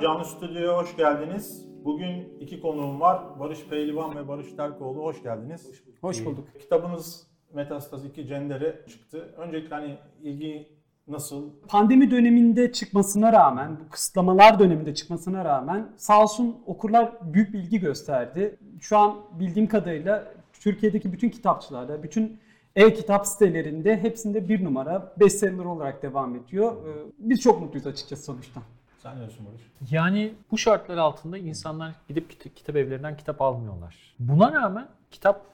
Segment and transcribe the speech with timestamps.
[0.00, 1.66] Merhaba, Canlı Stüdyo'ya hoş geldiniz.
[1.84, 3.40] Bugün iki konuğum var.
[3.40, 5.02] Barış Pehlivan ve Barış Terkoğlu.
[5.02, 5.70] Hoş geldiniz.
[6.00, 6.48] Hoş bulduk.
[6.54, 9.34] Ee, Kitabınız Metastaz 2 Cendere çıktı.
[9.36, 10.68] Öncelikle hani ilgi
[11.08, 11.50] nasıl?
[11.68, 18.58] Pandemi döneminde çıkmasına rağmen, bu kısıtlamalar döneminde çıkmasına rağmen sağ olsun okurlar büyük bilgi gösterdi.
[18.80, 22.40] Şu an bildiğim kadarıyla Türkiye'deki bütün kitapçılarda, bütün
[22.76, 26.72] e-kitap sitelerinde hepsinde bir numara bestseller olarak devam ediyor.
[26.72, 28.62] Ee, Biz çok mutluyuz açıkçası sonuçtan.
[29.02, 29.92] Sen ne diyorsun Barış?
[29.92, 34.14] Yani bu şartlar altında insanlar gidip kit- kitap evlerinden kitap almıyorlar.
[34.18, 35.46] Buna rağmen kitap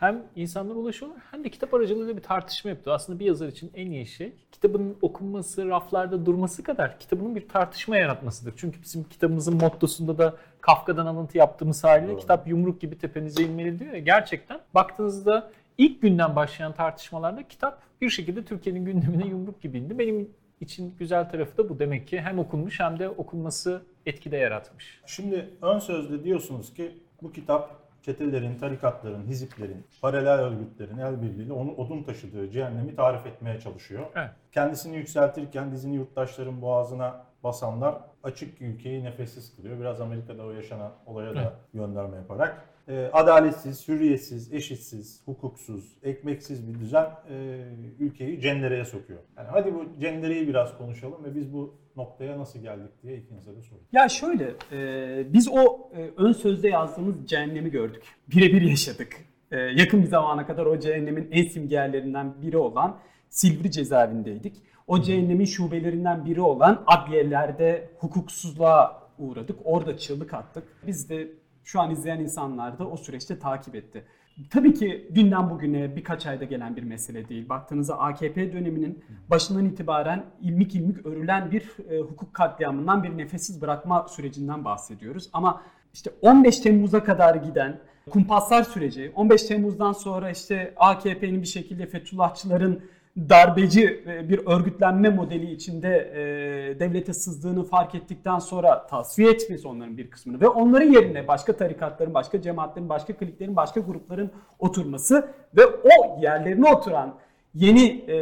[0.00, 2.96] hem insanlara ulaşıyorlar hem de kitap aracılığıyla bir tartışma yapıyor.
[2.96, 7.96] Aslında bir yazar için en iyi şey kitabın okunması, raflarda durması kadar kitabının bir tartışma
[7.96, 8.54] yaratmasıdır.
[8.56, 12.20] Çünkü bizim kitabımızın mottosunda da Kafka'dan alıntı yaptığımız haliyle Doğru.
[12.20, 13.98] kitap yumruk gibi tepenize inmeli diyor ya.
[13.98, 19.98] Gerçekten baktığınızda ilk günden başlayan tartışmalarda kitap bir şekilde Türkiye'nin gündemine yumruk gibi indi.
[19.98, 21.78] Benim için güzel tarafı da bu.
[21.78, 25.00] Demek ki hem okunmuş hem de okunması etkide yaratmış.
[25.06, 31.74] Şimdi ön sözde diyorsunuz ki bu kitap çetelerin, tarikatların, hiziplerin, paralel örgütlerin el birliğiyle onu
[31.74, 34.06] odun taşıdığı cehennemi tarif etmeye çalışıyor.
[34.14, 34.30] Evet.
[34.52, 39.80] Kendisini yükseltirken dizini yurttaşların boğazına basanlar açık ülkeyi nefessiz kılıyor.
[39.80, 41.52] Biraz Amerika'da o yaşanan olaya da Evet.
[41.74, 42.64] gönderme yaparak.
[42.88, 47.64] E, adaletsiz, hürriyetsiz, eşitsiz, hukuksuz, ekmeksiz bir düzen e,
[47.98, 49.20] ülkeyi cendereye sokuyor.
[49.36, 53.62] Yani hadi bu cendereyi biraz konuşalım ve biz bu noktaya nasıl geldik diye ikinize de
[53.62, 53.86] sorayım.
[53.92, 58.02] Ya şöyle, e, biz o e, ön sözde yazdığımız cehennemi gördük.
[58.28, 59.16] Birebir yaşadık.
[59.50, 64.62] E, yakın bir zamana kadar o cehennemin en simgelerinden biri olan Silivri cezaevindeydik.
[64.86, 69.58] O cehennemin şubelerinden biri olan adliyelerde hukuksuzluğa uğradık.
[69.64, 70.64] Orada çığlık attık.
[70.86, 71.28] Biz de
[71.66, 74.04] şu an izleyen insanlar da o süreçte takip etti.
[74.50, 77.48] Tabii ki dünden bugüne birkaç ayda gelen bir mesele değil.
[77.48, 84.08] Baktığınızda AKP döneminin başından itibaren ilmik ilmik örülen bir e, hukuk katliamından bir nefessiz bırakma
[84.08, 85.30] sürecinden bahsediyoruz.
[85.32, 85.62] Ama
[85.94, 92.80] işte 15 Temmuz'a kadar giden kumpaslar süreci, 15 Temmuz'dan sonra işte AKP'nin bir şekilde Fethullahçıların
[93.16, 99.96] darbeci e, bir örgütlenme modeli içinde e, devlete sızdığını fark ettikten sonra tasfiye etmesi onların
[99.96, 105.66] bir kısmını ve onların yerine başka tarikatların, başka cemaatlerin, başka kliklerin, başka grupların oturması ve
[105.66, 107.14] o yerlerine oturan
[107.54, 108.16] yeni e,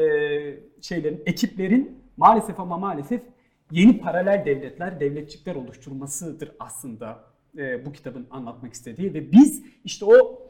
[0.81, 3.23] şeylerin, ekiplerin maalesef ama maalesef
[3.71, 7.25] yeni paralel devletler, devletçikler oluşturmasıdır aslında
[7.59, 10.44] e, bu kitabın anlatmak istediği ve biz işte o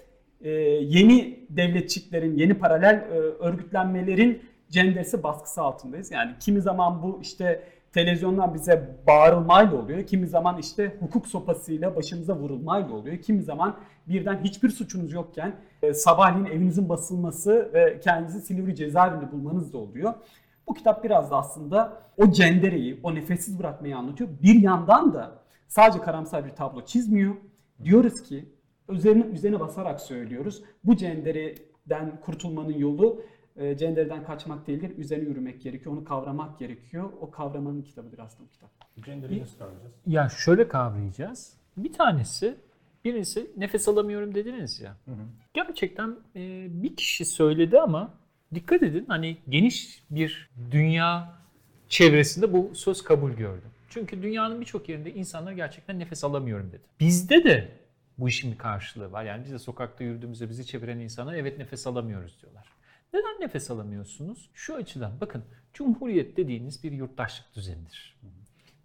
[0.45, 6.11] e, yeni devletçiklerin, yeni paralel e, örgütlenmelerin cenderesi baskısı altındayız.
[6.11, 7.63] Yani kimi zaman bu işte
[7.93, 10.07] televizyondan bize bağırılmayla oluyor.
[10.07, 13.17] Kimi zaman işte hukuk sopasıyla başımıza vurulmayla oluyor.
[13.17, 13.77] Kimi zaman
[14.09, 20.15] birden hiçbir suçunuz yokken e, sabahleyin evinizin basılması ve kendinizi Silivri cezaevinde bulmanız da oluyor.
[20.69, 24.31] Bu kitap biraz da aslında o cendereyi, o nefessiz bırakmayı anlatıyor.
[24.43, 25.33] Bir yandan da
[25.69, 27.35] sadece karamsar bir tablo çizmiyor.
[27.85, 28.45] Diyoruz ki
[28.89, 30.63] üzerine üzerine basarak söylüyoruz.
[30.85, 33.23] Bu cendereden kurtulmanın yolu
[33.57, 34.99] e, cendereden kaçmak değildir.
[34.99, 35.93] Üzerine yürümek gerekiyor.
[35.97, 37.13] Onu kavramak gerekiyor.
[37.21, 38.71] O kavramanın kitabıdır aslında bu kitap.
[39.05, 39.93] Cendereyi nasıl kavrayacağız?
[40.07, 41.53] Ya şöyle kavrayacağız.
[41.77, 42.57] Bir tanesi,
[43.05, 44.97] birincisi nefes alamıyorum dediniz ya.
[45.55, 48.15] Gerçekten e, bir kişi söyledi ama
[48.55, 51.33] dikkat edin hani geniş bir dünya
[51.89, 53.65] çevresinde bu söz kabul gördü.
[53.89, 56.83] Çünkü dünyanın birçok yerinde insanlar gerçekten nefes alamıyorum dedi.
[57.01, 57.69] Bizde de
[58.19, 59.25] bu işin bir karşılığı var.
[59.25, 62.73] Yani biz de sokakta yürüdüğümüzde bizi çeviren insanlar evet nefes alamıyoruz diyorlar.
[63.13, 64.51] Neden nefes alamıyorsunuz?
[64.55, 65.45] Şu açıdan bakın
[65.75, 68.17] Cumhuriyet dediğiniz bir yurttaşlık düzenidir.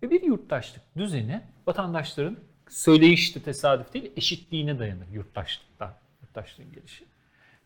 [0.03, 2.37] Ve bir yurttaşlık düzeni vatandaşların
[2.69, 7.05] söyleyiş de tesadüf değil eşitliğine dayanır yurttaşlıkta, yurttaşlığın gelişi.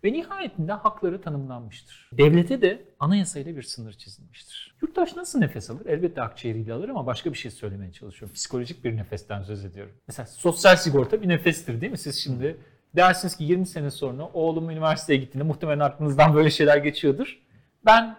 [0.03, 2.09] Ve nihayetinde hakları tanımlanmıştır.
[2.14, 4.75] Devlete de anayasayla bir sınır çizilmiştir.
[4.81, 5.86] Yurttaş nasıl nefes alır?
[5.86, 8.36] Elbette akciğeriyle alır ama başka bir şey söylemeye çalışıyorum.
[8.36, 9.94] Psikolojik bir nefesten söz ediyorum.
[10.08, 11.97] Mesela sosyal sigorta bir nefestir değil mi?
[11.97, 12.58] Siz şimdi
[12.96, 17.40] dersiniz ki 20 sene sonra oğlum üniversiteye gittiğinde muhtemelen aklınızdan böyle şeyler geçiyordur.
[17.86, 18.16] Ben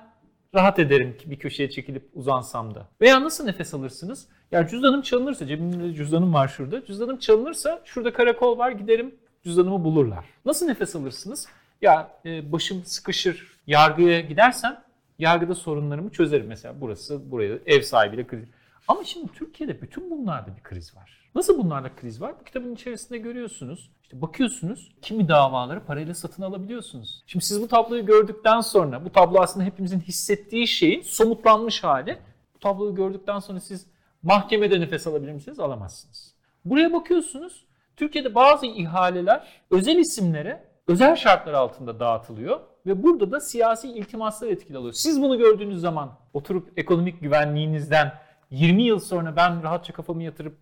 [0.54, 2.88] rahat ederim ki bir köşeye çekilip uzansam da.
[3.00, 4.28] Veya nasıl nefes alırsınız?
[4.52, 6.84] Ya cüzdanım çalınırsa, cebimde cüzdanım var şurada.
[6.84, 10.24] Cüzdanım çalınırsa şurada karakol var giderim cüzdanımı bulurlar.
[10.44, 11.48] Nasıl nefes alırsınız?
[11.82, 14.84] Ya e, başım sıkışır, yargıya gidersem
[15.18, 16.46] yargıda sorunlarımı çözerim.
[16.46, 18.48] Mesela burası, buraya ev sahibiyle kriz.
[18.88, 21.30] Ama şimdi Türkiye'de bütün bunlarda bir kriz var.
[21.34, 22.34] Nasıl bunlarda kriz var?
[22.40, 23.90] Bu kitabın içerisinde görüyorsunuz.
[24.02, 27.22] İşte bakıyorsunuz kimi davaları parayla satın alabiliyorsunuz.
[27.26, 32.18] Şimdi siz bu tabloyu gördükten sonra bu tablo aslında hepimizin hissettiği şeyin somutlanmış hali.
[32.54, 33.86] Bu tabloyu gördükten sonra siz
[34.22, 35.60] mahkemede nefes alabilir misiniz?
[35.60, 36.34] Alamazsınız.
[36.64, 37.64] Buraya bakıyorsunuz.
[37.96, 44.78] Türkiye'de bazı ihaleler özel isimlere özel şartlar altında dağıtılıyor ve burada da siyasi iltimaslar etkili
[44.78, 44.92] alıyor.
[44.92, 48.12] Siz bunu gördüğünüz zaman oturup ekonomik güvenliğinizden
[48.50, 50.58] 20 yıl sonra ben rahatça kafamı yatırıp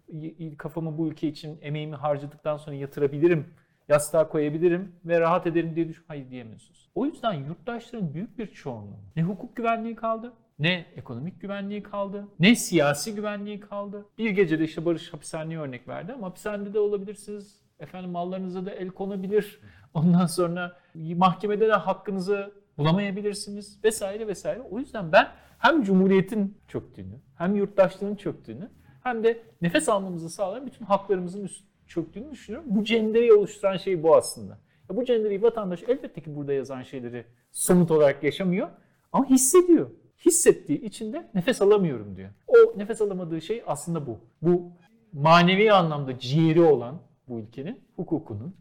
[0.58, 3.54] kafamı bu ülke için emeğimi harcadıktan sonra yatırabilirim,
[3.88, 6.04] yastığa koyabilirim ve rahat ederim diye düşün.
[6.08, 6.90] Hayır diyemiyorsunuz.
[6.94, 12.54] O yüzden yurttaşların büyük bir çoğunluğu ne hukuk güvenliği kaldı, ne ekonomik güvenliği kaldı, ne
[12.54, 14.06] siyasi güvenliği kaldı.
[14.18, 17.62] Bir gecede işte Barış hapishaneye örnek verdi ama hapishanede de olabilirsiniz.
[17.80, 19.60] Efendim mallarınıza da el konabilir.
[19.94, 24.60] Ondan sonra mahkemede de hakkınızı bulamayabilirsiniz vesaire vesaire.
[24.70, 25.28] O yüzden ben
[25.58, 28.70] hem Cumhuriyet'in çöktüğünü, hem yurttaşlığın çöktüğünü,
[29.02, 32.68] hem de nefes almamızı sağlayan bütün haklarımızın üst çöktüğünü düşünüyorum.
[32.70, 34.58] Bu cendereyi oluşturan şey bu aslında.
[34.90, 38.68] Ya bu cendereyi vatandaş elbette ki burada yazan şeyleri somut olarak yaşamıyor
[39.12, 39.90] ama hissediyor.
[40.24, 42.30] Hissettiği için de nefes alamıyorum diyor.
[42.46, 44.18] O nefes alamadığı şey aslında bu.
[44.42, 44.70] Bu
[45.12, 48.54] manevi anlamda ciğeri olan bu ülkenin hukukunun,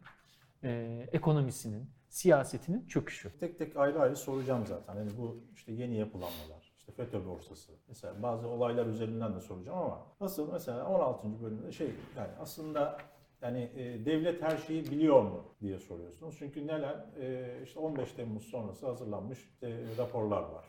[0.64, 3.40] e, ekonomisinin, siyasetinin çöküşü.
[3.40, 4.96] Tek tek ayrı ayrı soracağım zaten.
[4.96, 7.72] Hani bu işte yeni yapılanmalar, işte FETÖ borsası.
[7.88, 11.44] Mesela bazı olaylar üzerinden de soracağım ama nasıl mesela 16.
[11.44, 12.98] bölümde şey yani aslında
[13.42, 16.36] yani e, devlet her şeyi biliyor mu diye soruyorsunuz.
[16.40, 20.66] Çünkü neler e, işte 15 Temmuz sonrası hazırlanmış e, raporlar var.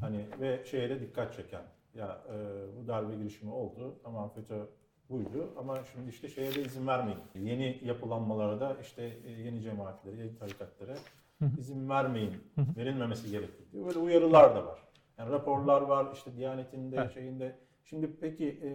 [0.00, 1.62] Hani ve şeye de dikkat çeken
[1.94, 2.36] ya e,
[2.76, 4.66] bu darbe girişimi oldu tamam FETÖ
[5.12, 7.20] buydu ama şimdi işte şeye de izin vermeyin.
[7.34, 10.94] Yeni yapılanmalara da işte e, yeni cemaatlere, yeni tarikatlara
[11.58, 12.34] izin vermeyin,
[12.76, 13.86] verilmemesi gerekir diyor.
[13.86, 14.78] Böyle uyarılar da var.
[15.18, 17.58] Yani raporlar var işte Diyanet'in de şeyinde.
[17.84, 18.70] Şimdi peki e,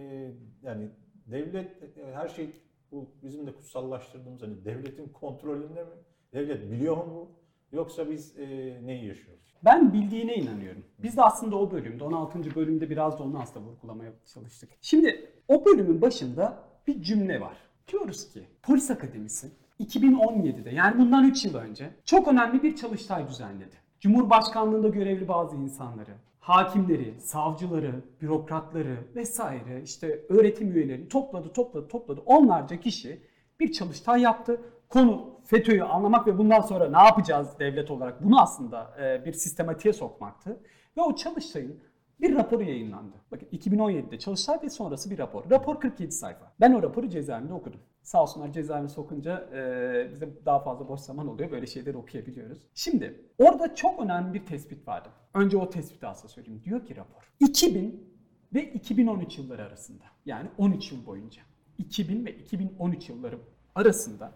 [0.62, 0.88] yani
[1.26, 2.50] devlet e, her şey
[2.92, 5.90] bu bizim de kutsallaştırdığımız hani devletin kontrolünde mi?
[6.32, 7.30] Devlet biliyor mu?
[7.72, 8.46] Yoksa biz e,
[8.84, 9.54] neyi yaşıyoruz?
[9.64, 10.84] Ben bildiğine inanıyorum.
[10.98, 12.54] Biz de aslında o bölümde, 16.
[12.54, 14.70] bölümde biraz da onu aslında vurgulamaya çalıştık.
[14.80, 17.56] Şimdi o bölümün başında bir cümle var.
[17.88, 19.50] Diyoruz ki polis akademisi
[19.80, 23.76] 2017'de yani bundan 3 yıl önce çok önemli bir çalıştay düzenledi.
[24.00, 32.22] Cumhurbaşkanlığında görevli bazı insanları, hakimleri, savcıları, bürokratları vesaire işte öğretim üyelerini topladı, topladı, topladı.
[32.26, 33.20] Onlarca kişi
[33.60, 34.60] bir çalıştay yaptı.
[34.88, 39.92] Konu FETÖ'yü anlamak ve bundan sonra ne yapacağız devlet olarak bunu aslında e, bir sistematiğe
[39.92, 40.60] sokmaktı.
[40.96, 41.80] Ve o çalıştayın
[42.20, 43.16] bir raporu yayınlandı.
[43.30, 45.50] Bakın 2017'de çalıştay ve sonrası bir rapor.
[45.50, 46.52] Rapor 47 sayfa.
[46.60, 47.80] Ben o raporu cezaevinde okudum.
[48.02, 51.50] Sağ olsunlar cezaevine sokunca e, bize daha fazla boş zaman oluyor.
[51.50, 52.58] Böyle şeyleri okuyabiliyoruz.
[52.74, 55.08] Şimdi orada çok önemli bir tespit vardı.
[55.34, 56.62] Önce o tespiti aslında söyleyeyim.
[56.64, 57.32] Diyor ki rapor.
[57.40, 58.14] 2000
[58.54, 61.42] ve 2013 yılları arasında yani 13 yıl boyunca
[61.78, 63.38] 2000 ve 2013 yılları
[63.74, 64.32] arasında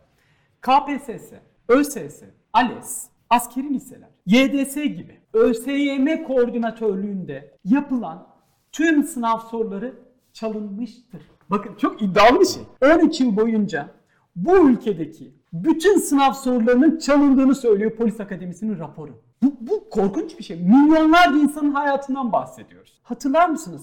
[0.63, 1.33] KPSS,
[1.69, 2.23] ÖSS,
[2.53, 8.27] ALES, askeri liseler, YDS gibi ÖSYM koordinatörlüğünde yapılan
[8.73, 9.95] tüm sınav soruları
[10.33, 11.23] çalınmıştır.
[11.51, 12.63] Bakın çok iddialı bir şey.
[12.83, 13.89] 13 yıl boyunca
[14.37, 19.23] bu ülkedeki bütün sınav sorularının çalındığını söylüyor Polis Akademisi'nin raporu.
[19.43, 20.57] Bu, bu korkunç bir şey.
[20.57, 23.01] Milyonlarca insanın hayatından bahsediyoruz.
[23.03, 23.83] Hatırlar mısınız?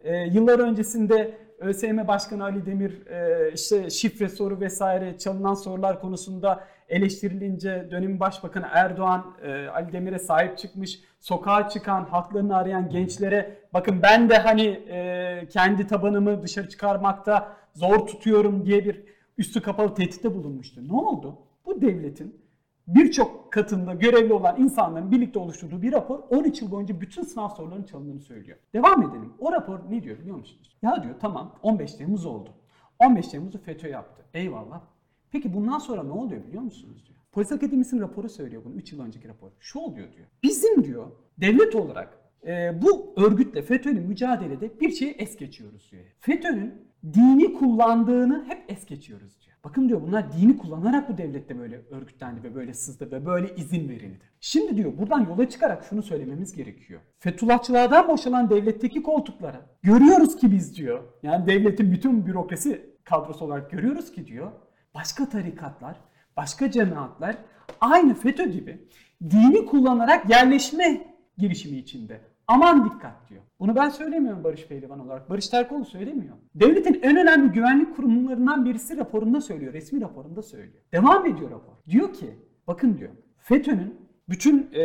[0.00, 6.64] Ee, yıllar öncesinde ÖSYM Başkanı Ali Demir e, işte şifre soru vesaire çalınan sorular konusunda
[6.88, 11.00] eleştirilince dönemin başbakanı Erdoğan e, Ali Demir'e sahip çıkmış.
[11.20, 18.06] Sokağa çıkan, haklarını arayan gençlere bakın ben de hani e, kendi tabanımı dışarı çıkarmakta zor
[18.06, 19.02] tutuyorum diye bir
[19.38, 20.88] üstü kapalı tehditte bulunmuştu.
[20.88, 21.38] Ne oldu?
[21.66, 22.45] Bu devletin
[22.86, 27.84] birçok katında görevli olan insanların birlikte oluşturduğu bir rapor 13 yıl boyunca bütün sınav sorularının
[27.84, 28.58] çalındığını söylüyor.
[28.74, 29.32] Devam edelim.
[29.38, 30.76] O rapor ne diyor biliyor musunuz?
[30.82, 32.50] Ya diyor tamam 15 Temmuz oldu.
[32.98, 34.24] 15 Temmuz'u FETÖ yaptı.
[34.34, 34.80] Eyvallah.
[35.30, 37.18] Peki bundan sonra ne oluyor biliyor musunuz diyor.
[37.32, 39.50] Polis Akademisi'nin raporu söylüyor bunu 3 yıl önceki rapor.
[39.60, 40.26] Şu oluyor diyor.
[40.42, 41.06] Bizim diyor
[41.38, 46.04] devlet olarak e, bu örgütle FETÖ'nün mücadelede bir şeyi es geçiyoruz diyor.
[46.20, 46.74] FETÖ'nün
[47.14, 49.45] dini kullandığını hep es geçiyoruz diyor.
[49.66, 53.88] Bakın diyor bunlar dini kullanarak bu devlette böyle örgütlendi ve böyle sızdı ve böyle izin
[53.88, 54.20] verildi.
[54.40, 57.00] Şimdi diyor buradan yola çıkarak şunu söylememiz gerekiyor.
[57.18, 61.02] Fethullahçılardan boşalan devletteki koltuklara görüyoruz ki biz diyor.
[61.22, 64.52] Yani devletin bütün bürokrasi kadrosu olarak görüyoruz ki diyor.
[64.94, 65.96] Başka tarikatlar,
[66.36, 67.36] başka cemaatler
[67.80, 68.88] aynı FETÖ gibi
[69.30, 72.20] dini kullanarak yerleşme girişimi içinde.
[72.48, 73.42] Aman dikkat diyor.
[73.60, 75.30] Bunu ben söylemiyorum Barış Pehlivan olarak.
[75.30, 76.36] Barış Terkoğlu söylemiyor.
[76.54, 79.72] Devletin en önemli güvenlik kurumlarından birisi raporunda söylüyor.
[79.72, 80.84] Resmi raporunda söylüyor.
[80.92, 81.72] Devam ediyor rapor.
[81.88, 84.82] Diyor ki bakın diyor FETÖ'nün bütün e,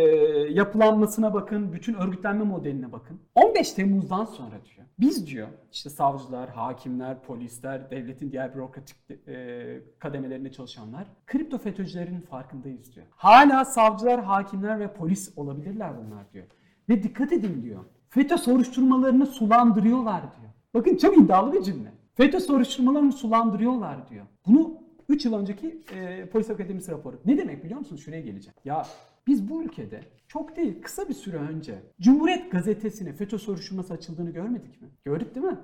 [0.50, 3.20] yapılanmasına bakın, bütün örgütlenme modeline bakın.
[3.36, 4.88] 15 Temmuz'dan sonra diyor.
[5.00, 12.96] Biz diyor işte savcılar, hakimler, polisler, devletin diğer bürokratik e, kademelerinde çalışanlar kripto FETÖ'cülerin farkındayız
[12.96, 13.06] diyor.
[13.10, 16.46] Hala savcılar, hakimler ve polis olabilirler bunlar diyor.
[16.92, 17.80] Ve dikkat edin diyor.
[18.10, 20.52] FETÖ soruşturmalarını sulandırıyorlar diyor.
[20.74, 21.92] Bakın çok iddialı bir cümle.
[22.14, 24.26] FETÖ soruşturmalarını sulandırıyorlar diyor.
[24.48, 24.74] Bunu
[25.10, 27.20] 3 yıl önceki e, polis akademisi raporu.
[27.26, 28.02] Ne demek biliyor musunuz?
[28.06, 28.54] Şuraya geleceğim.
[28.66, 28.86] Ya
[29.28, 34.82] biz bu ülkede çok değil kısa bir süre önce Cumhuriyet gazetesine FETÖ soruşturması açıldığını görmedik
[34.82, 34.88] mi?
[35.06, 35.58] Gördük değil mi?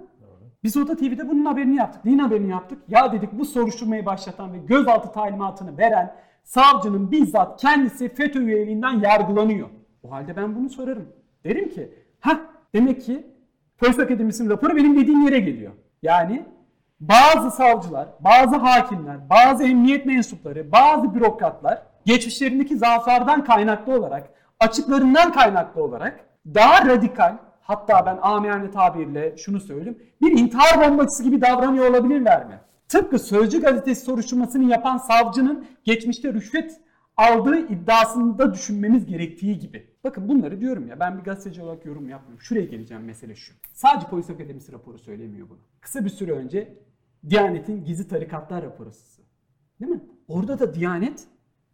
[0.63, 2.05] Biz Oda TV'de bunun haberini yaptık.
[2.05, 2.79] Neyin haberini yaptık?
[2.87, 9.69] Ya dedik bu soruşturmayı başlatan ve gözaltı talimatını veren savcının bizzat kendisi FETÖ üyeliğinden yargılanıyor.
[10.03, 11.16] O halde ben bunu sorarım.
[11.43, 12.39] Derim ki ha
[12.73, 13.27] demek ki
[13.77, 15.71] Polis Akademisi'nin raporu benim dediğim yere geliyor.
[16.01, 16.45] Yani
[16.99, 24.29] bazı savcılar, bazı hakimler, bazı emniyet mensupları, bazı bürokratlar geçmişlerindeki zaaflardan kaynaklı olarak,
[24.59, 31.41] açıklarından kaynaklı olarak daha radikal, hatta ben amiyane tabirle şunu söyleyeyim, bir intihar bombacısı gibi
[31.41, 32.59] davranıyor olabilirler mi?
[32.87, 36.79] Tıpkı Sözcü gazetesi soruşturmasını yapan savcının geçmişte rüşvet
[37.17, 39.87] aldığı iddiasında düşünmemiz gerektiği gibi.
[40.03, 42.41] Bakın bunları diyorum ya ben bir gazeteci olarak yorum yapmıyorum.
[42.41, 43.53] Şuraya geleceğim mesele şu.
[43.73, 45.59] Sadece Polis Akademisi raporu söylemiyor bunu.
[45.81, 46.77] Kısa bir süre önce
[47.29, 48.91] Diyanet'in gizli tarikatlar raporu.
[49.79, 50.01] Değil mi?
[50.27, 51.27] Orada da Diyanet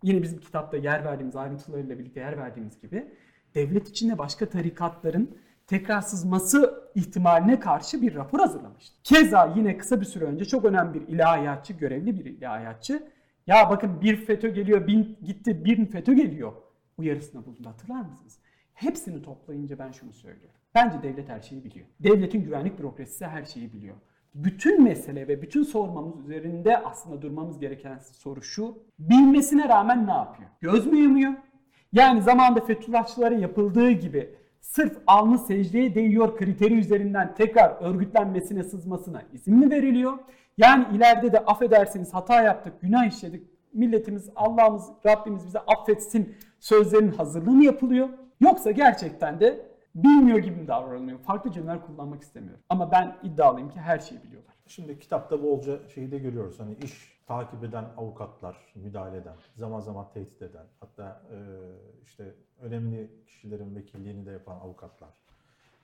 [0.03, 3.07] yine bizim kitapta yer verdiğimiz ayrıntılarıyla birlikte yer verdiğimiz gibi
[3.55, 8.95] devlet içinde başka tarikatların tekrar sızması ihtimaline karşı bir rapor hazırlamıştı.
[9.03, 13.03] Keza yine kısa bir süre önce çok önemli bir ilahiyatçı, görevli bir ilahiyatçı
[13.47, 16.53] ya bakın bir FETÖ geliyor, bin gitti, bir FETÖ geliyor
[16.97, 18.39] uyarısında bulundu hatırlar mısınız?
[18.73, 20.59] Hepsini toplayınca ben şunu söylüyorum.
[20.75, 21.85] Bence devlet her şeyi biliyor.
[21.99, 23.95] Devletin güvenlik bürokrasisi her şeyi biliyor.
[24.35, 28.77] Bütün mesele ve bütün sormamız üzerinde aslında durmamız gereken soru şu.
[28.99, 30.49] Bilmesine rağmen ne yapıyor?
[30.61, 31.33] Göz mü yumuyor?
[31.93, 39.55] Yani zamanında Fethullahçılara yapıldığı gibi sırf alnı secdeye değiyor kriteri üzerinden tekrar örgütlenmesine sızmasına izin
[39.55, 40.17] mi veriliyor?
[40.57, 47.51] Yani ileride de affedersiniz hata yaptık, günah işledik, milletimiz, Allah'ımız, Rabbimiz bize affetsin sözlerinin hazırlığı
[47.51, 48.09] mı yapılıyor?
[48.39, 51.19] Yoksa gerçekten de bilmiyor gibi mi davranılıyor?
[51.19, 52.59] Farklı cümleler kullanmak istemiyorum.
[52.69, 54.53] Ama ben iddialıyım ki her şeyi biliyorlar.
[54.67, 56.59] Şimdi kitapta bolca şeyi de görüyoruz.
[56.59, 61.37] Hani iş takip eden avukatlar, müdahale eden, zaman zaman tehdit eden, hatta e,
[62.03, 65.09] işte önemli kişilerin vekilliğini de yapan avukatlar.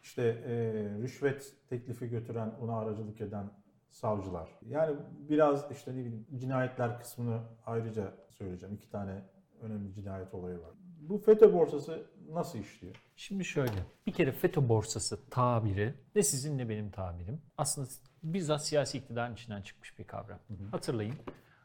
[0.04, 0.54] İşte e,
[1.02, 3.46] rüşvet teklifi götüren, ona aracılık eden
[3.90, 4.50] savcılar.
[4.68, 4.96] Yani
[5.30, 8.76] biraz işte ne bileyim cinayetler kısmını ayrıca söyleyeceğim.
[8.76, 9.24] İki tane
[9.62, 10.72] önemli cinayet olayı var.
[11.00, 12.96] Bu FETÖ borsası nasıl işliyor?
[13.16, 13.86] Şimdi şöyle.
[14.08, 17.42] Bir kere FETÖ borsası tabiri ne sizin ne benim tabirim.
[17.58, 17.88] Aslında
[18.24, 20.40] bizzat siyasi iktidarın içinden çıkmış bir kavram.
[20.72, 21.16] Hatırlayın.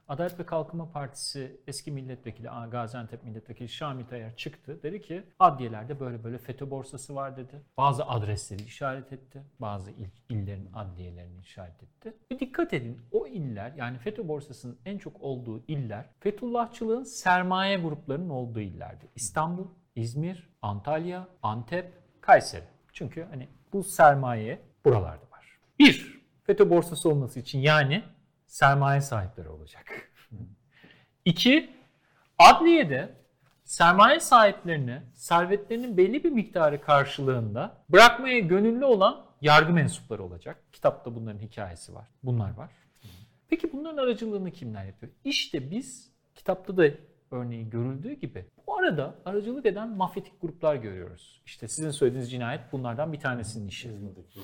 [0.09, 4.83] Adalet ve Kalkınma Partisi eski milletvekili Gaziantep milletvekili Şamil Tayyar çıktı.
[4.83, 7.63] Dedi ki adliyelerde böyle böyle FETÖ borsası var dedi.
[7.77, 9.43] Bazı adresleri işaret etti.
[9.61, 12.15] Bazı il, illerin adliyelerini işaret etti.
[12.33, 18.31] Ve dikkat edin o iller yani FETÖ borsasının en çok olduğu iller Fethullahçılığın sermaye gruplarının
[18.31, 19.09] olduğu illerdi.
[19.17, 22.65] İstanbul, İzmir, Antalya, Antep, Kayseri.
[22.93, 25.59] Çünkü hani bu sermaye buralarda var.
[25.79, 28.03] Bir, FETÖ borsası olması için yani
[28.55, 30.13] sermaye sahipleri olacak.
[31.25, 31.71] İki,
[32.39, 33.15] adliyede
[33.65, 40.63] sermaye sahiplerini servetlerinin belli bir miktarı karşılığında bırakmaya gönüllü olan yargı mensupları olacak.
[40.73, 42.09] Kitapta bunların hikayesi var.
[42.23, 42.71] Bunlar var.
[43.49, 45.13] Peki bunların aracılığını kimler yapıyor?
[45.25, 46.85] İşte biz kitapta da
[47.31, 51.43] örneği görüldüğü gibi bu arada aracılık eden mafyatik gruplar görüyoruz.
[51.47, 53.89] İşte sizin söylediğiniz cinayet bunlardan bir tanesinin işi.
[53.89, 54.41] İzmir'deki.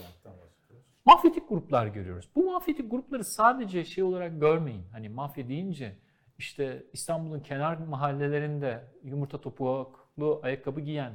[1.04, 2.28] Mafyatik gruplar görüyoruz.
[2.34, 4.82] Bu mafyatik grupları sadece şey olarak görmeyin.
[4.92, 5.96] Hani mafya deyince
[6.38, 11.12] işte İstanbul'un kenar mahallelerinde yumurta topuklu ayakkabı giyen,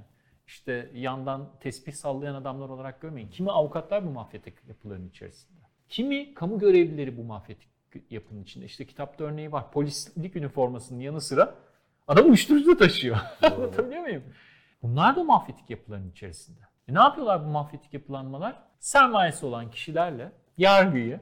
[0.47, 3.29] işte yandan tesbih sallayan adamlar olarak görmeyin.
[3.29, 5.59] Kimi avukatlar bu mafyatik yapıların içerisinde.
[5.89, 7.69] Kimi kamu görevlileri bu mafyatik
[8.09, 8.65] yapının içinde.
[8.65, 9.71] İşte kitapta örneği var.
[9.71, 11.55] Polislik üniformasının yanı sıra
[12.07, 13.17] adam uyuşturucu da taşıyor.
[13.41, 14.23] Anlatabiliyor muyum?
[14.81, 16.59] Bunlar da mafyatik yapıların içerisinde.
[16.87, 18.63] E ne yapıyorlar bu mafyatik yapılanmalar?
[18.79, 21.19] Sermayesi olan kişilerle yargıyı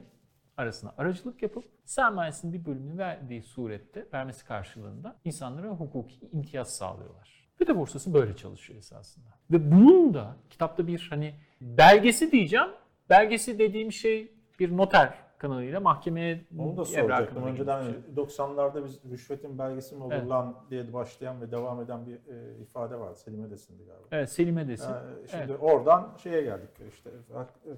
[0.56, 7.44] arasına aracılık yapıp sermayesinin bir bölümünü verdiği surette vermesi karşılığında insanlara hukuki imtiyaz sağlıyorlar.
[7.68, 9.28] De borsası böyle çalışıyor esasında.
[9.50, 12.68] Ve bunun da kitapta bir hani belgesi diyeceğim.
[13.10, 15.14] Belgesi dediğim şey bir noter
[15.48, 17.42] kanalıyla mahkemeye Onu da soracaktım.
[17.42, 18.28] Önceden gidiyor.
[18.28, 20.28] 90'larda biz rüşvetin belgesi mi olur Evet.
[20.28, 23.14] lan diye başlayan ve devam eden bir e, ifade var.
[23.14, 24.06] Selim Edes'indi galiba.
[24.10, 24.90] Evet Selim Edes'in.
[24.90, 25.56] Yani şimdi Evet.
[25.60, 27.10] oradan şeye geldik işte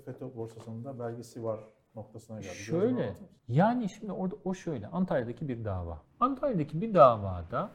[0.04, 1.60] FETÖ borsasında belgesi var
[1.94, 2.56] noktasına geldik.
[2.56, 3.14] Şöyle,
[3.48, 6.02] yani şimdi orada o şöyle, Antalya'daki bir dava.
[6.20, 7.70] Antalya'daki bir davada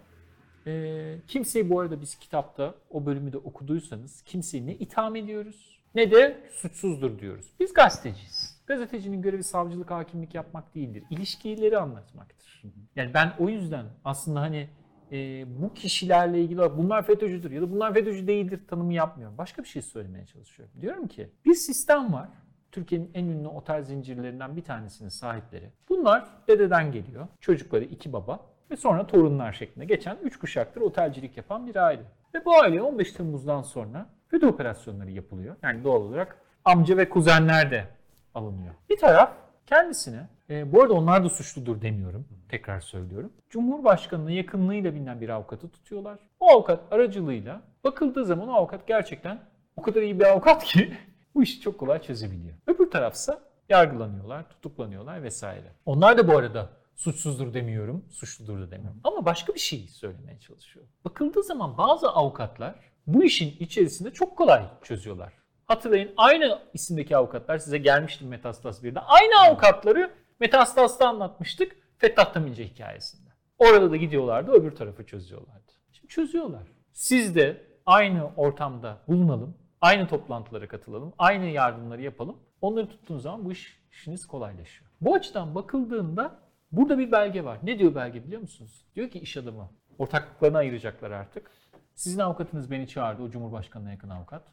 [0.68, 6.12] e, kimseyi bu arada biz kitapta o bölümü de okuduysanız kimseyi ne itham ediyoruz ne
[6.12, 7.46] de suçsuzdur diyoruz.
[7.60, 8.51] Biz gazeteciyiz.
[8.72, 11.04] Gazetecinin görevi savcılık, hakimlik yapmak değildir.
[11.10, 12.64] İlişkileri anlatmaktır.
[12.96, 14.70] Yani ben o yüzden aslında hani
[15.12, 19.38] e, bu kişilerle ilgili olarak bunlar FETÖ'cüdür ya da bunlar FETÖ'cü değildir tanımı yapmıyorum.
[19.38, 20.82] Başka bir şey söylemeye çalışıyorum.
[20.82, 22.30] Diyorum ki bir sistem var
[22.72, 25.70] Türkiye'nin en ünlü otel zincirlerinden bir tanesinin sahipleri.
[25.90, 27.28] Bunlar dededen geliyor.
[27.40, 28.40] Çocukları iki baba
[28.72, 32.04] ve sonra torunlar şeklinde geçen 3 kuşaktır otelcilik yapan bir aile.
[32.34, 35.56] Ve bu aileye 15 Temmuz'dan sonra FETÖ operasyonları yapılıyor.
[35.62, 37.88] Yani doğal olarak amca ve kuzenler de
[38.36, 38.74] alınıyor.
[38.90, 39.34] Bir taraf
[39.68, 43.34] kendisine, e, bu arada onlar da suçludur demiyorum, tekrar söylüyorum.
[43.50, 46.20] Cumhurbaşkanının yakınlığıyla bilinen bir avukatı tutuyorlar.
[46.40, 49.40] O avukat aracılığıyla bakıldığı zaman o avukat gerçekten
[49.76, 50.94] o kadar iyi bir avukat ki
[51.36, 52.56] bu işi çok kolay çözebiliyor.
[52.68, 55.72] Öbür tarafsa yargılanıyorlar, tutuklanıyorlar vesaire.
[55.86, 59.00] Onlar da bu arada suçsuzdur demiyorum, suçludur da demiyorum.
[59.04, 60.86] Ama başka bir şey söylemeye çalışıyor.
[61.06, 62.76] Bakıldığı zaman bazı avukatlar
[63.08, 65.34] bu işin içerisinde çok kolay çözüyorlar.
[65.72, 69.00] Hatırlayın aynı isimdeki avukatlar size gelmiştim Metastas 1'de.
[69.00, 73.30] Aynı avukatları Metastas'ta anlatmıştık Fettah Tamince hikayesinde.
[73.58, 75.72] Orada da gidiyorlardı öbür tarafı çözüyorlardı.
[75.92, 76.62] Şimdi çözüyorlar.
[76.94, 82.38] Siz de aynı ortamda bulunalım, aynı toplantılara katılalım, aynı yardımları yapalım.
[82.62, 84.92] Onları tuttuğunuz zaman bu iş, işiniz kolaylaşıyor.
[85.02, 86.40] Bu açıdan bakıldığında
[86.72, 87.58] burada bir belge var.
[87.64, 88.86] Ne diyor belge biliyor musunuz?
[88.96, 91.52] Diyor ki iş adamı ortaklıklarını ayıracaklar artık.
[91.96, 94.44] Sizin avukatınız beni çağırdı, o Cumhurbaşkanı'na yakın avukat.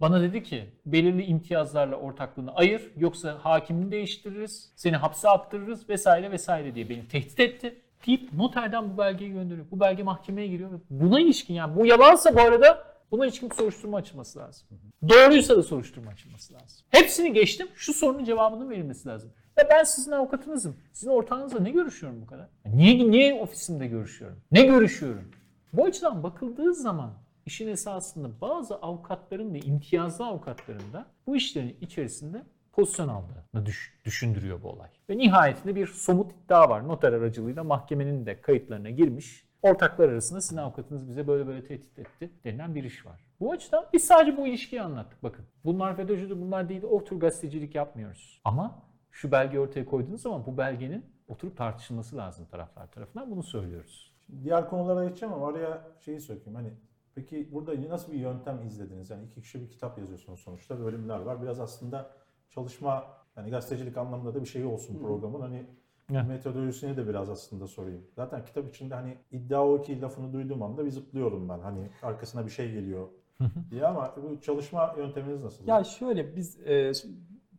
[0.00, 6.74] Bana dedi ki belirli imtiyazlarla ortaklığını ayır yoksa hakimini değiştiririz, seni hapse attırırız vesaire vesaire
[6.74, 7.80] diye beni tehdit etti.
[8.06, 9.66] Deyip noterden bu belgeyi gönderiyor.
[9.70, 10.70] Bu belge mahkemeye giriyor.
[10.90, 14.68] Buna ilişkin yani bu yalansa bu arada buna ilişkin bir soruşturma açılması lazım.
[15.08, 16.86] Doğruysa da soruşturma açılması lazım.
[16.90, 17.68] Hepsini geçtim.
[17.74, 19.32] Şu sorunun cevabının verilmesi lazım.
[19.58, 20.76] Ve ben sizin avukatınızım.
[20.92, 22.48] Sizin ortağınızla ne görüşüyorum bu kadar?
[22.66, 24.40] Niye, niye ofisimde görüşüyorum?
[24.52, 25.30] Ne görüşüyorum?
[25.72, 27.10] Bu açıdan bakıldığı zaman
[27.46, 34.62] işin esasında bazı avukatların ve imtiyazlı avukatların da bu işlerin içerisinde pozisyon aldığını düş- düşündürüyor
[34.62, 34.88] bu olay.
[35.10, 36.88] Ve nihayetinde bir somut iddia var.
[36.88, 39.44] Noter aracılığıyla mahkemenin de kayıtlarına girmiş.
[39.62, 43.24] Ortaklar arasında sizin avukatınız bize böyle böyle tehdit etti denilen bir iş var.
[43.40, 45.22] Bu açıdan biz sadece bu ilişkiyi anlattık.
[45.22, 48.40] Bakın bunlar FETÖ'cüdür bunlar değil o tür gazetecilik yapmıyoruz.
[48.44, 54.14] Ama şu belgeyi ortaya koyduğunuz zaman bu belgenin oturup tartışılması lazım taraflar tarafından bunu söylüyoruz.
[54.44, 56.54] Diğer konulara geçeceğim ama araya şeyi söyleyeyim.
[56.54, 56.70] Hani
[57.14, 59.10] peki burada nasıl bir yöntem izlediniz?
[59.10, 60.80] Yani iki kişi bir kitap yazıyorsunuz sonuçta.
[60.80, 61.42] Bölümler var.
[61.42, 62.10] Biraz aslında
[62.50, 63.04] çalışma
[63.36, 65.40] yani gazetecilik anlamında da bir şey olsun programın.
[65.40, 65.66] Hani
[66.12, 66.28] Evet.
[66.28, 68.02] metodolojisini de biraz aslında sorayım.
[68.16, 71.58] Zaten kitap içinde hani iddia o ki lafını duyduğum anda bir zıplıyorum ben.
[71.58, 73.08] Hani arkasına bir şey geliyor
[73.70, 75.66] diye ama bu çalışma yönteminiz nasıl?
[75.66, 76.92] Ya şöyle biz e,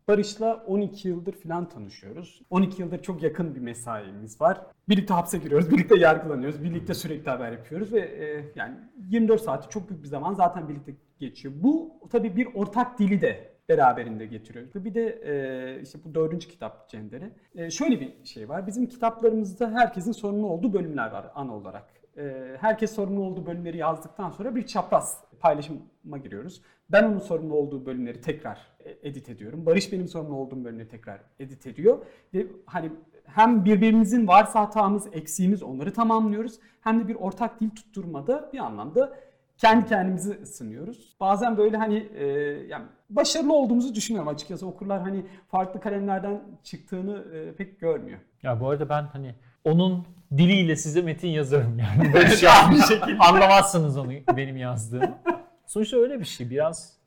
[0.07, 2.41] Barış'la 12 yıldır falan tanışıyoruz.
[2.49, 4.61] 12 yıldır çok yakın bir mesaimiz var.
[4.89, 8.75] Birlikte hapse giriyoruz, birlikte yargılanıyoruz, birlikte sürekli haber yapıyoruz ve e, yani
[9.09, 11.53] 24 saati çok büyük bir zaman zaten birlikte geçiyor.
[11.57, 14.65] Bu tabii bir ortak dili de beraberinde getiriyor.
[14.75, 17.31] Bir de e, işte bu dördüncü kitap Cender'e.
[17.55, 18.67] E, şöyle bir şey var.
[18.67, 21.93] Bizim kitaplarımızda herkesin sorumlu olduğu bölümler var ana olarak.
[22.17, 26.61] E, herkes sorumlu olduğu bölümleri yazdıktan sonra bir çapraz paylaşıma giriyoruz.
[26.89, 29.65] Ben onun sorumlu olduğu bölümleri tekrar edit ediyorum.
[29.65, 31.97] Barış benim sorumlu olduğum bölümleri tekrar edit ediyor.
[32.33, 32.91] Ve hani
[33.25, 36.59] hem birbirimizin varsa hatamız, eksiğimiz onları tamamlıyoruz.
[36.81, 39.13] Hem de bir ortak dil tutturmada bir anlamda
[39.57, 41.15] kendi kendimizi ısınıyoruz.
[41.19, 42.25] Bazen böyle hani e,
[42.69, 44.67] yani başarılı olduğumuzu düşünüyorum açıkçası.
[44.67, 48.19] Okurlar hani farklı kalemlerden çıktığını e, pek görmüyor.
[48.43, 50.05] Ya bu arada ben hani onun
[50.37, 52.13] diliyle size metin yazarım yani.
[52.13, 55.17] Böyle şey yapmış- Anlamazsınız onu benim yazdığımı.
[55.65, 56.49] Sonuçta öyle bir şey.
[56.49, 57.04] Biraz e,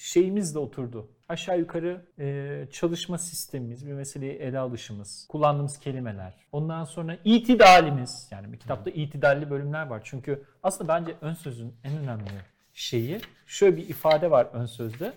[0.00, 1.10] şeyimiz de oturdu.
[1.28, 6.34] Aşağı yukarı e, çalışma sistemimiz, bir meseleyi ele alışımız, kullandığımız kelimeler.
[6.52, 8.28] Ondan sonra itidalimiz.
[8.30, 10.00] Yani bir kitapta itidalli bölümler var.
[10.04, 12.24] Çünkü aslında bence ön sözün en önemli
[12.74, 15.12] şeyi şöyle bir ifade var ön sözde.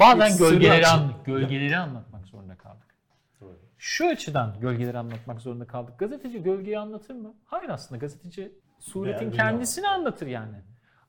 [0.00, 2.86] Bazen gölgeleri, an- gölgeleri anlatmak zorunda kaldık.
[3.78, 5.98] Şu açıdan gölgeleri anlatmak zorunda kaldık.
[5.98, 7.34] Gazeteci gölgeyi anlatır mı?
[7.44, 10.56] Hayır aslında gazeteci suretin kendisini anlatır yani.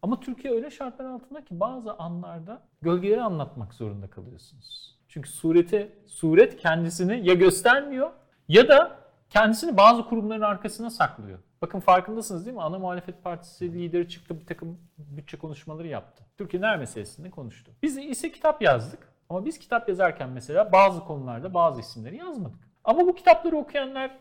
[0.04, 5.00] Ama Türkiye öyle şartlar altında ki bazı anlarda gölgeleri anlatmak zorunda kalıyorsunuz.
[5.08, 8.12] Çünkü surete, suret kendisini ya göstermiyor
[8.48, 8.96] ya da
[9.30, 11.40] kendisini bazı kurumların arkasına saklıyor.
[11.62, 12.64] Bakın farkındasınız değil mi?
[12.64, 16.24] Ana muhalefet partisi lideri çıktı bir takım bütçe konuşmaları yaptı.
[16.38, 17.72] Türkiye'nin her meselesinde konuştu.
[17.84, 19.00] Biz ise kitap yazdık.
[19.30, 22.60] Ama biz kitap yazarken mesela bazı konularda bazı isimleri yazmadık.
[22.84, 24.12] Ama bu kitapları okuyanlar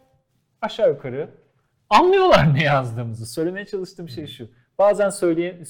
[0.60, 1.30] aşağı yukarı
[1.90, 3.26] anlıyorlar ne yazdığımızı.
[3.26, 4.61] Söylemeye çalıştığım şey şu.
[4.82, 5.62] Bazen söyleye,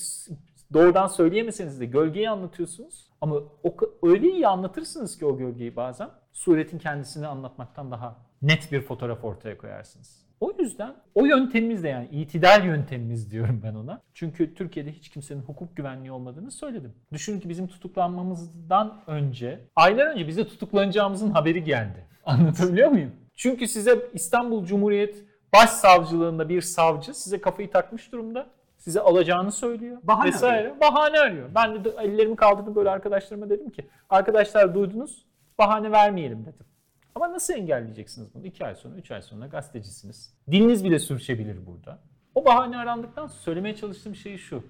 [0.72, 3.10] doğrudan söyleyemeseniz de gölgeyi anlatıyorsunuz.
[3.20, 6.10] Ama o, öyle iyi anlatırsınız ki o gölgeyi bazen.
[6.32, 10.26] Suretin kendisini anlatmaktan daha net bir fotoğraf ortaya koyarsınız.
[10.40, 14.00] O yüzden o yöntemimiz de yani itidal yöntemimiz diyorum ben ona.
[14.14, 16.94] Çünkü Türkiye'de hiç kimsenin hukuk güvenliği olmadığını söyledim.
[17.12, 22.06] Düşünün ki bizim tutuklanmamızdan önce, aylar önce bize tutuklanacağımızın haberi geldi.
[22.24, 23.12] Anlatabiliyor muyum?
[23.34, 28.61] Çünkü size İstanbul Cumhuriyet Başsavcılığında bir savcı size kafayı takmış durumda.
[28.82, 29.98] Size alacağını söylüyor.
[30.02, 30.80] Bahane vesaire.
[30.80, 31.48] Bahane arıyor.
[31.54, 35.26] Ben de ellerimi kaldırdım böyle arkadaşlarıma dedim ki arkadaşlar duydunuz
[35.58, 36.66] Bahane vermeyelim dedim.
[37.14, 38.46] Ama nasıl engelleyeceksiniz bunu?
[38.46, 40.34] 2 ay sonra, 3 ay sonra gazetecisiniz.
[40.50, 41.98] Diliniz bile sürçebilir burada.
[42.34, 44.64] O bahane arandıktan sonra söylemeye çalıştığım şey şu.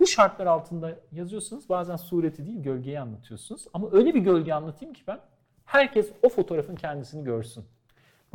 [0.00, 1.68] Bu şartlar altında yazıyorsunuz.
[1.68, 3.64] Bazen sureti değil gölgeyi anlatıyorsunuz.
[3.74, 5.20] Ama öyle bir gölge anlatayım ki ben
[5.64, 7.64] herkes o fotoğrafın kendisini görsün.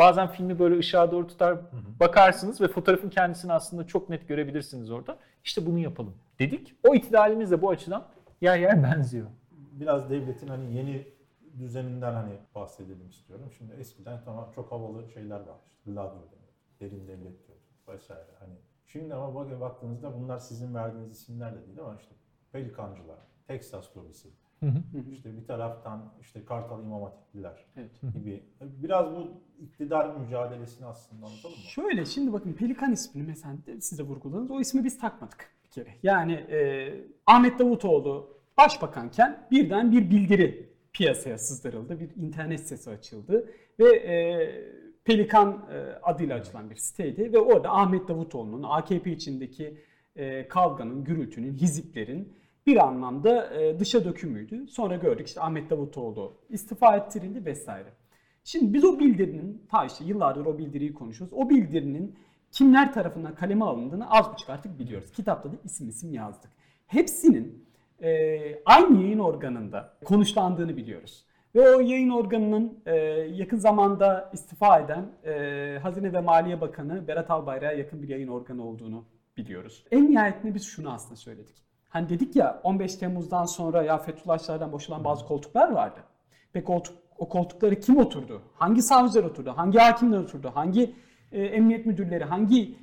[0.01, 1.59] Bazen filmi böyle ışığa doğru tutar
[1.99, 5.17] bakarsınız ve fotoğrafın kendisini aslında çok net görebilirsiniz orada.
[5.43, 6.75] İşte bunu yapalım dedik.
[6.87, 8.07] O itidalimiz de bu açıdan
[8.41, 9.27] yer yer benziyor.
[9.51, 11.07] Biraz devletin hani yeni
[11.59, 13.51] düzeninden hani bahsedelim istiyorum.
[13.57, 15.57] Şimdi eskiden tamam çok havalı şeyler var.
[15.85, 16.31] İşte deniyor,
[16.79, 18.31] derin devlet diyor vesaire.
[18.39, 18.53] Hani
[18.85, 22.15] şimdi ama bak baktığınızda bunlar sizin verdiğiniz isimler de değil ama işte
[22.51, 24.29] Pelikancılar, Texas lobisi,
[25.11, 27.91] işte bir taraftan işte Kartal İmam Hatipliler Evet.
[28.13, 28.43] gibi.
[28.61, 29.27] Biraz bu
[29.59, 31.63] iktidar mücadelesini aslında anlatalım mı?
[31.69, 34.51] Şöyle şimdi bakın Pelikan ismini mesela siz de vurguladınız.
[34.51, 35.89] O ismi biz takmadık bir kere.
[36.03, 36.93] Yani e,
[37.25, 41.99] Ahmet Davutoğlu başbakanken birden bir bildiri piyasaya sızdırıldı.
[41.99, 44.15] Bir internet sitesi açıldı ve e,
[45.03, 49.77] Pelikan e, adıyla açılan bir siteydi ve orada Ahmet Davutoğlu'nun AKP içindeki
[50.15, 52.33] e, kavganın, gürültünün, hiziplerin
[52.67, 54.67] bir anlamda e, dışa dökümüydü.
[54.67, 57.89] Sonra gördük işte Ahmet Davutoğlu istifa ettirildi vesaire.
[58.43, 61.37] Şimdi biz o bildirinin, ta işte yıllardır o bildiriyi konuşuyoruz.
[61.37, 62.15] O bildirinin
[62.51, 65.11] kimler tarafından kaleme alındığını az buçuk artık biliyoruz.
[65.11, 66.51] Kitapta da isim isim yazdık.
[66.87, 67.65] Hepsinin
[68.01, 71.25] e, aynı yayın organında konuşlandığını biliyoruz.
[71.55, 72.95] Ve o yayın organının e,
[73.35, 78.65] yakın zamanda istifa eden e, Hazine ve Maliye Bakanı Berat Albayrak'a yakın bir yayın organı
[78.65, 79.05] olduğunu
[79.37, 79.85] biliyoruz.
[79.91, 81.70] En nihayetinde biz şunu aslında söyledik.
[81.91, 85.99] Hani dedik ya 15 Temmuz'dan sonra ya Fethullahçılardan boşalan bazı koltuklar vardı.
[86.53, 88.41] Peki koltuk, o koltukları kim oturdu?
[88.53, 89.53] Hangi savcılar oturdu?
[89.55, 90.51] Hangi hakimler oturdu?
[90.53, 90.95] Hangi
[91.31, 92.23] e, emniyet müdürleri?
[92.23, 92.75] Hangi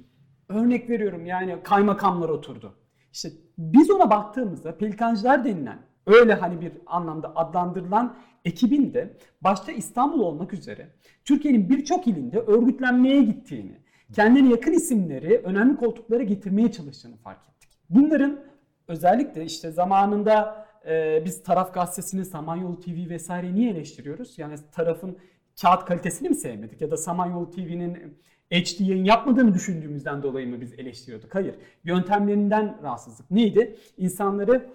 [0.49, 2.75] örnek veriyorum yani kaymakamlar oturdu?
[3.13, 10.21] İşte biz ona baktığımızda pelikancılar denilen öyle hani bir anlamda adlandırılan ekibin de başta İstanbul
[10.21, 10.89] olmak üzere
[11.25, 13.79] Türkiye'nin birçok ilinde örgütlenmeye gittiğini,
[14.13, 17.71] kendine yakın isimleri önemli koltuklara getirmeye çalıştığını fark ettik.
[17.91, 18.48] Bunların
[18.89, 24.39] özellikle işte zamanında e, biz Taraf Gazetesi'nin Samanyolu TV vesaire niye eleştiriyoruz?
[24.39, 25.19] Yani tarafın
[25.63, 28.19] kağıt kalitesini mi sevmedik ya da Samanyolu TV'nin
[28.51, 31.35] HD yayın yapmadığını düşündüğümüzden dolayı mı biz eleştiriyorduk?
[31.35, 31.55] Hayır.
[31.85, 33.31] Yöntemlerinden rahatsızlık.
[33.31, 33.77] Neydi?
[33.99, 34.67] İnsanları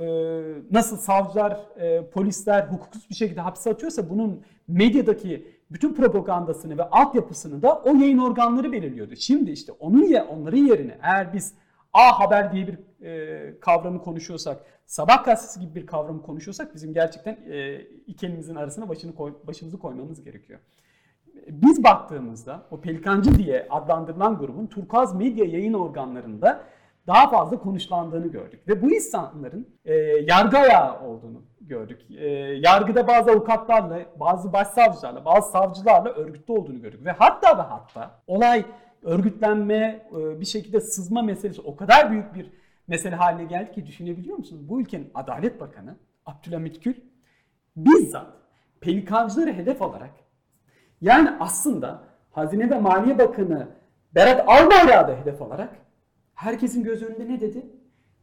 [0.00, 0.06] e,
[0.70, 7.62] nasıl savcılar, e, polisler hukuksuz bir şekilde hapse atıyorsa bunun medyadaki bütün propagandasını ve altyapısını
[7.62, 9.16] da o yayın organları belirliyordu.
[9.16, 11.54] Şimdi işte onun ya onların yerine eğer biz
[11.92, 17.38] A Haber diye bir e, kavramı konuşuyorsak, Sabah gazetesi gibi bir kavramı konuşuyorsak bizim gerçekten
[17.50, 20.60] e, iki elimizin arasına başını koy, başımızı koymamız gerekiyor.
[21.48, 26.64] Biz baktığımızda o pelikancı diye adlandırılan grubun turkuaz medya yayın organlarında
[27.06, 28.68] daha fazla konuşlandığını gördük.
[28.68, 29.94] Ve bu insanların e,
[30.28, 32.00] yargı ayağı olduğunu gördük.
[32.10, 32.28] E,
[32.62, 37.04] yargıda bazı avukatlarla, bazı başsavcılarla, bazı savcılarla örgütlü olduğunu gördük.
[37.04, 38.64] Ve hatta ve hatta olay
[39.02, 42.50] örgütlenme, e, bir şekilde sızma meselesi o kadar büyük bir
[42.88, 44.68] mesele haline geldi ki düşünebiliyor musunuz?
[44.68, 45.96] Bu ülkenin Adalet Bakanı
[46.26, 46.94] Abdülhamit Gül
[47.76, 48.26] bizzat
[48.80, 50.10] pelikancıları hedef alarak
[51.00, 53.68] yani aslında Hazine ve Maliye Bakanı
[54.14, 55.76] Berat Albayrak'ı da hedef alarak
[56.34, 57.66] herkesin göz önünde ne dedi?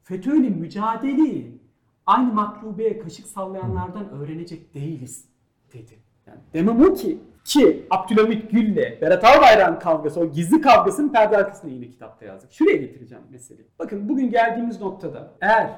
[0.04, 1.62] FETÖ'yle mücadeleyi
[2.06, 5.26] aynı maklubeye kaşık sallayanlardan öğrenecek değiliz
[5.74, 6.00] dedi.
[6.28, 11.72] Yani demem o ki ki Abdülhamit Gül'le Berat Albayrak'ın kavgası, o gizli kavgasının perde arkasında
[11.72, 12.52] yine kitapta yazdık.
[12.52, 13.68] Şuraya getireceğim meseleyi.
[13.80, 15.70] Bakın bugün geldiğimiz noktada eğer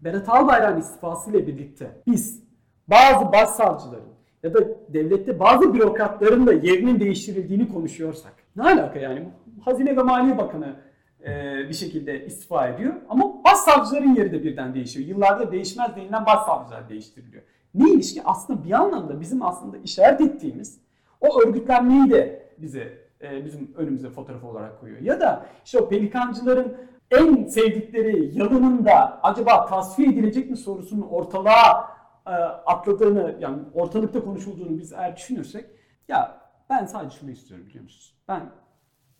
[0.00, 2.42] Berat Albayrak'ın istifasıyla birlikte biz
[2.88, 4.10] bazı başsavcıların
[4.42, 9.28] ya da devlette bazı bürokratların da yerinin değiştirildiğini konuşuyorsak ne alaka yani?
[9.64, 10.76] Hazine ve Maliye Bakanı
[11.24, 15.08] e, bir şekilde istifa ediyor ama başsavcıların yeri de birden değişiyor.
[15.08, 17.42] Yıllarda değişmez denilen başsavcılar değiştiriliyor.
[17.74, 18.22] Ne ilişki?
[18.24, 20.80] Aslında bir anlamda bizim aslında işaret ettiğimiz
[21.20, 25.00] o örgütlenmeyi de bize e, bizim önümüze fotoğraf olarak koyuyor.
[25.00, 26.76] Ya da işte o pelikancıların
[27.10, 32.30] en sevdikleri yalının da acaba tasfiye edilecek mi sorusunun ortalığa e,
[32.66, 35.66] atladığını yani ortalıkta konuşulduğunu biz eğer düşünürsek
[36.08, 38.16] ya ben sadece şunu istiyorum biliyor musunuz?
[38.28, 38.52] Ben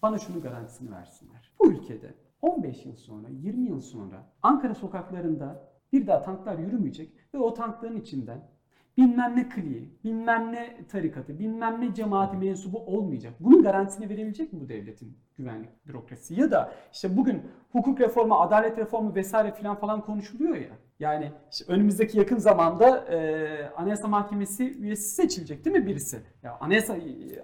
[0.03, 1.53] bana şunu garantisini versinler.
[1.59, 7.39] Bu ülkede 15 yıl sonra, 20 yıl sonra Ankara sokaklarında bir daha tanklar yürümeyecek ve
[7.39, 8.49] o tankların içinden
[8.97, 13.33] bilmem ne kliği, bilmem ne tarikatı, bilmem ne cemaati mensubu olmayacak.
[13.41, 16.41] Bunun garantisini verebilecek mi bu devletin güvenlik bürokrasisi?
[16.41, 20.71] Ya da işte bugün hukuk reformu, adalet reformu vesaire filan falan konuşuluyor ya.
[20.99, 26.21] Yani işte önümüzdeki yakın zamanda e, Anayasa Mahkemesi üyesi seçilecek değil mi birisi?
[26.43, 26.97] Ya Anayasa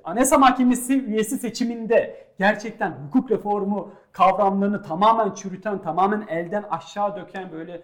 [0.04, 7.82] Anayasa Mahkemesi üyesi seçiminde gerçekten hukuk reformu kavramlarını tamamen çürüten, tamamen elden aşağı döken böyle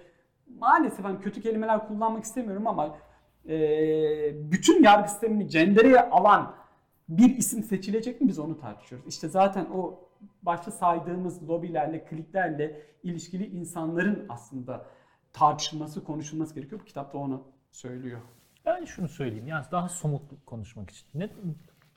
[0.61, 2.96] maalesef hani kötü kelimeler kullanmak istemiyorum ama
[3.48, 6.55] e, bütün yargı sistemini cendereye alan
[7.09, 9.09] bir isim seçilecek mi biz onu tartışıyoruz.
[9.09, 10.09] İşte zaten o
[10.42, 14.87] başta saydığımız lobilerle, kliklerle ilişkili insanların aslında
[15.33, 16.81] tartışılması, konuşulması gerekiyor.
[16.81, 18.20] Bu kitapta onu söylüyor.
[18.66, 21.07] Ben şunu söyleyeyim yani daha somut konuşmak için.
[21.14, 21.31] Ne,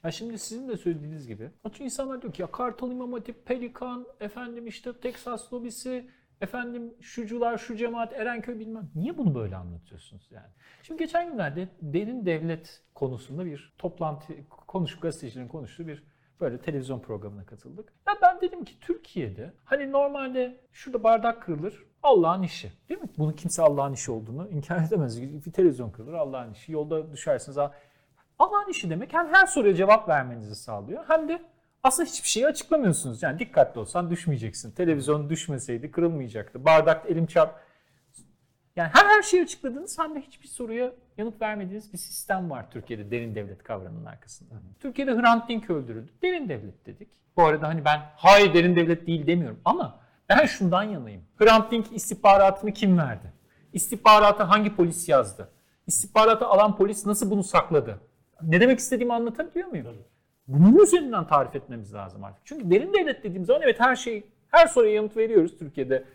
[0.03, 1.51] ya şimdi sizin de söylediğiniz gibi.
[1.63, 6.10] Çünkü insanlar diyor ki ya Kartal İmam Hatip, Pelikan, efendim işte Texas lobisi,
[6.41, 8.89] efendim şucular, şu cemaat, Erenköy bilmem.
[8.95, 10.52] Niye bunu böyle anlatıyorsunuz yani?
[10.84, 16.04] Şimdi geçen günlerde derin devlet konusunda bir toplantı, konuşup gazetecilerin konuştuğu bir
[16.39, 17.93] böyle televizyon programına katıldık.
[18.08, 22.71] Ya ben dedim ki Türkiye'de hani normalde şurada bardak kırılır, Allah'ın işi.
[22.89, 23.10] Değil mi?
[23.17, 25.21] Bunu kimse Allah'ın işi olduğunu inkar edemez.
[25.21, 26.71] Bir televizyon kırılır Allah'ın işi.
[26.71, 27.58] Yolda düşersiniz.
[28.39, 31.41] Allah'ın işi demek hem her soruya cevap vermenizi sağlıyor hem de
[31.86, 33.24] aslında hiçbir şeyi açıklamıyorsunuz.
[33.24, 34.71] Yani dikkatli olsan düşmeyeceksin.
[34.71, 36.65] Televizyon düşmeseydi kırılmayacaktı.
[36.65, 37.56] Bardak elim çarp.
[38.76, 43.12] Yani hem her şeyi açıkladınız hem de hiçbir soruya yanıt vermediğiniz bir sistem var Türkiye'de
[43.12, 44.54] derin devlet kavramının arkasında.
[44.80, 46.12] Türkiye'de Hrant Dink öldürüldü.
[46.21, 47.10] Derin devlet dedik.
[47.38, 51.21] Bu arada hani ben hayır derin devlet değil demiyorum ama ben şundan yanayım.
[51.39, 53.34] Hrant Dink istihbaratını kim verdi?
[53.74, 55.50] İstihbaratı hangi polis yazdı?
[55.88, 58.00] İstihbaratı alan polis nasıl bunu sakladı?
[58.41, 59.88] Ne demek istediğimi anlatabiliyor muyum?
[60.47, 62.45] Bunun üzerinden tarif etmemiz lazım artık.
[62.45, 66.05] Çünkü derin devlet dediğim zaman evet her şey, her soruya yanıt veriyoruz Türkiye'de.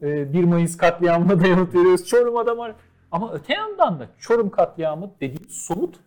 [0.00, 2.06] 1 Mayıs katliamına da yanıt veriyoruz.
[2.06, 2.74] Çorum adam var.
[3.10, 6.00] Ama öte yandan da Çorum katliamı dediğim somut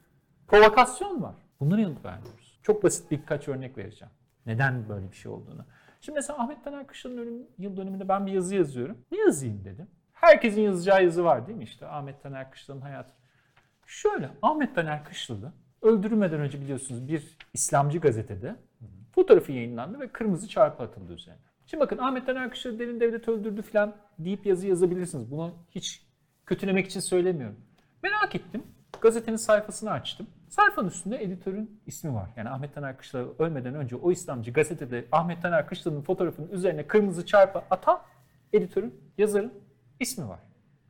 [0.47, 1.35] provokasyon var.
[1.59, 2.59] Bunlara yanıt vermiyoruz.
[2.63, 4.11] Çok basit birkaç örnek vereceğim.
[4.45, 5.65] Neden böyle bir şey olduğunu.
[6.01, 8.97] Şimdi mesela Ahmet Taner Kışla'nın ölüm yıl dönümünde ben bir yazı yazıyorum.
[9.11, 9.87] Ne yazayım dedim.
[10.13, 13.13] Herkesin yazacağı yazı var değil mi işte Ahmet Taner Kışla'nın hayatı.
[13.85, 18.55] Şöyle Ahmet Taner Kışlalı öldürülmeden önce biliyorsunuz bir İslamcı gazetede
[19.11, 21.41] fotoğrafı yayınlandı ve kırmızı çarpı atıldı üzerine.
[21.65, 25.31] Şimdi bakın Ahmet Taner Kışlalı derin devlet öldürdü falan deyip yazı yazabilirsiniz.
[25.31, 26.05] Bunu hiç
[26.45, 27.59] kötülemek için söylemiyorum.
[28.03, 28.63] Merak ettim.
[29.01, 30.27] Gazetenin sayfasını açtım.
[30.49, 32.29] Sayfanın üstünde editörün ismi var.
[32.35, 37.25] Yani Ahmet Taner Kışlalı ölmeden önce o İslamcı gazetede Ahmet Taner Kışlalı'nın fotoğrafının üzerine kırmızı
[37.25, 38.01] çarpı atan
[38.53, 39.53] editörün, yazarın
[39.99, 40.39] ismi var.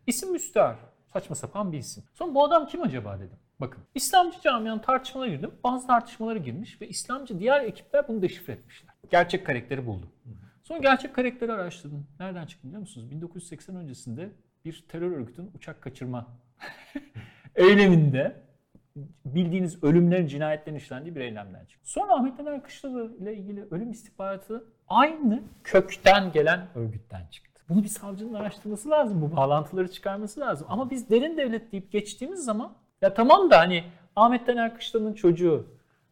[0.08, 0.75] İsim müstahar.
[1.13, 2.04] Saçma sapan bir isim.
[2.13, 3.38] Sonra bu adam kim acaba dedim.
[3.60, 5.52] Bakın İslamcı camianın tartışmalara girdim.
[5.63, 8.93] Bazı tartışmalara girmiş ve İslamcı diğer ekipler bunu deşifre etmişler.
[9.12, 10.10] Gerçek karakteri buldum.
[10.63, 12.08] Sonra gerçek karakteri araştırdım.
[12.19, 13.12] Nereden çıktı biliyor musunuz?
[13.12, 14.30] 1980 öncesinde
[14.65, 16.28] bir terör örgütünün uçak kaçırma
[17.56, 18.41] eyleminde
[19.26, 21.91] bildiğiniz ölümlerin, cinayetlerin işlendiği bir eylemden çıktı.
[21.91, 27.62] Sonra Ahmet Taner Kışlalı ile ilgili ölüm istihbaratı aynı kökten gelen örgütten çıktı.
[27.69, 29.22] Bunu bir savcının araştırması lazım.
[29.22, 30.67] Bu bağlantıları çıkarması lazım.
[30.69, 33.84] Ama biz derin devlet deyip geçtiğimiz zaman ya tamam da hani
[34.16, 35.68] Ahmet Taner Kışlalı'nın çocuğu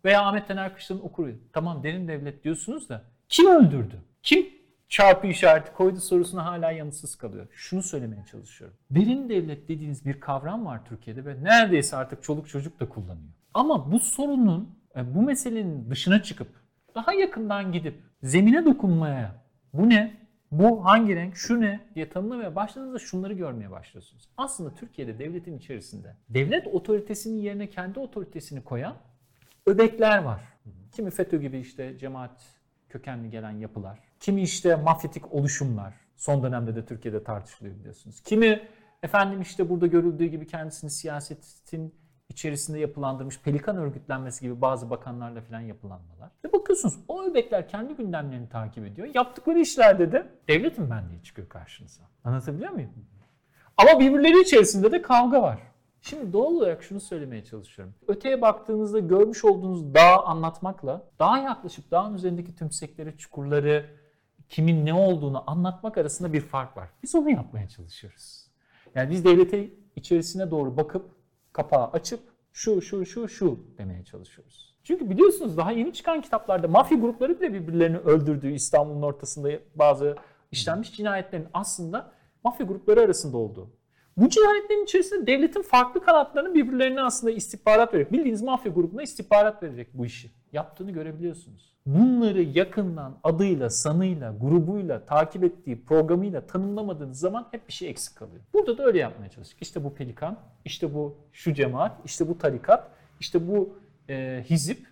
[0.06, 1.32] veya Ahmet Taner Kışlalı'nın okuru.
[1.54, 4.02] Tamam derin devlet diyorsunuz da kim öldürdü?
[4.24, 4.50] Kim
[4.90, 7.48] çarpı işareti koydu sorusuna hala yanıtsız kalıyor.
[7.52, 8.78] Şunu söylemeye çalışıyorum.
[8.92, 13.34] Derin devlet dediğiniz bir kavram var Türkiye'de ve neredeyse artık çoluk çocuk da kullanıyor.
[13.54, 16.48] Ama bu sorunun, e, bu meselenin dışına çıkıp
[16.96, 19.36] daha yakından gidip zemine dokunmaya
[19.74, 20.27] bu ne?
[20.52, 21.36] Bu hangi renk?
[21.36, 21.80] Şu ne?
[21.96, 24.30] diye tanımlamaya başladığınızda şunları görmeye başlıyorsunuz.
[24.38, 28.96] Aslında Türkiye'de devletin içerisinde devlet otoritesinin yerine kendi otoritesini koyan
[29.66, 30.42] öbekler var.
[30.92, 32.46] Kimi FETÖ gibi işte cemaat
[32.90, 34.00] kökenli gelen yapılar.
[34.20, 35.94] Kimi işte mafyatik oluşumlar.
[36.18, 38.22] Son dönemde de Türkiye'de tartışılıyor biliyorsunuz.
[38.22, 38.68] Kimi
[39.04, 41.96] efendim işte burada görüldüğü gibi kendisini siyasetin
[42.30, 46.30] içerisinde yapılandırmış pelikan örgütlenmesi gibi bazı bakanlarla falan yapılanmalar.
[46.46, 49.08] Ve bakıyorsunuz o öbekler kendi gündemlerini takip ediyor.
[49.16, 52.04] Yaptıkları işlerde de devletin benliği çıkıyor karşınıza.
[52.24, 52.92] Anlatabiliyor muyum?
[53.78, 55.60] Ama birbirleri içerisinde de kavga var.
[56.02, 57.96] Şimdi doğal olarak şunu söylemeye çalışıyorum.
[58.08, 63.86] Öteye baktığınızda görmüş olduğunuz dağı anlatmakla dağa yaklaşıp dağın üzerindeki tümsekleri, çukurları,
[64.50, 66.90] kimin ne olduğunu anlatmak arasında bir fark var.
[67.04, 68.48] Biz onu yapmaya çalışıyoruz.
[68.96, 71.17] Yani biz devlete içerisine doğru bakıp
[71.58, 72.20] kapağı açıp
[72.54, 74.76] şu şu şu şu demeye çalışıyoruz.
[74.84, 80.16] Çünkü biliyorsunuz daha yeni çıkan kitaplarda mafya grupları bile birbirlerini öldürdüğü İstanbul'un ortasında bazı
[80.52, 82.12] işlenmiş cinayetlerin aslında
[82.44, 83.70] mafya grupları arasında olduğu.
[84.18, 88.14] Bu cinayetlerin içerisinde devletin farklı kanatlarının birbirlerine aslında istihbarat verecek.
[88.14, 90.32] Bildiğiniz mafya grubuna istihbarat verecek bu işi.
[90.54, 91.74] Yaptığını görebiliyorsunuz.
[91.86, 98.42] Bunları yakından adıyla, sanıyla, grubuyla, takip ettiği programıyla tanımlamadığınız zaman hep bir şey eksik kalıyor.
[98.54, 99.62] Burada da öyle yapmaya çalıştık.
[99.62, 103.70] İşte bu pelikan, işte bu şu cemaat, işte bu tarikat, işte bu
[104.10, 104.88] e, hizip,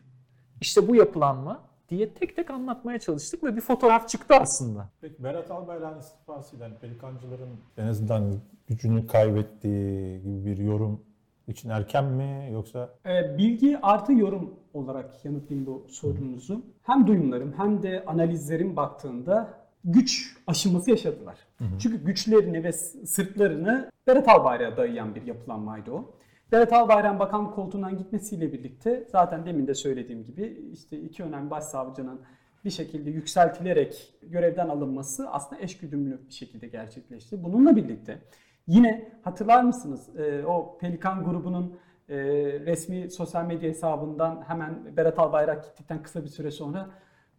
[0.62, 4.90] işte bu yapılanma diye tek tek anlatmaya çalıştık ve bir fotoğraf çıktı aslında.
[5.02, 8.34] Peki Berat Albayrak'ın istifasıyla hani pelikancıların en azından
[8.68, 11.02] gücünü kaybettiği gibi bir yorum
[11.48, 16.62] için erken mi yoksa Ee, bilgi artı yorum olarak yanıtlayayım bu sorunuzu.
[16.84, 21.36] Hem duyumlarım hem de analizlerim baktığında güç aşılması yaşadılar.
[21.80, 26.12] Çünkü güçlerini ve sırtlarını Berat Albayrak'a dayayan bir yapılanmaydı o.
[26.56, 32.22] Berat Albayrak'ın bakanlık koltuğundan gitmesiyle birlikte zaten demin de söylediğim gibi işte iki önemli başsavcının
[32.66, 37.44] bir şekilde yükseltilerek görevden alınması aslında eşgüdümlü bir şekilde gerçekleşti.
[37.44, 38.20] Bununla birlikte
[38.68, 41.78] yine hatırlar mısınız e, o Pelikan grubunun
[42.10, 42.18] e,
[42.66, 46.90] resmi sosyal medya hesabından hemen Berat Albayrak gittikten kısa bir süre sonra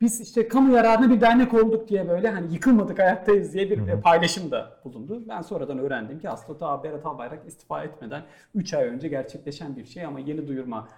[0.01, 4.01] biz işte kamu yararına bir dernek olduk diye böyle hani yıkılmadık ayaktayız diye bir e,
[4.01, 5.23] paylaşım da bulundu.
[5.29, 8.23] Ben sonradan öğrendim ki aslında Berat Albayrak istifa etmeden
[8.55, 10.89] 3 ay önce gerçekleşen bir şey ama yeni duyurma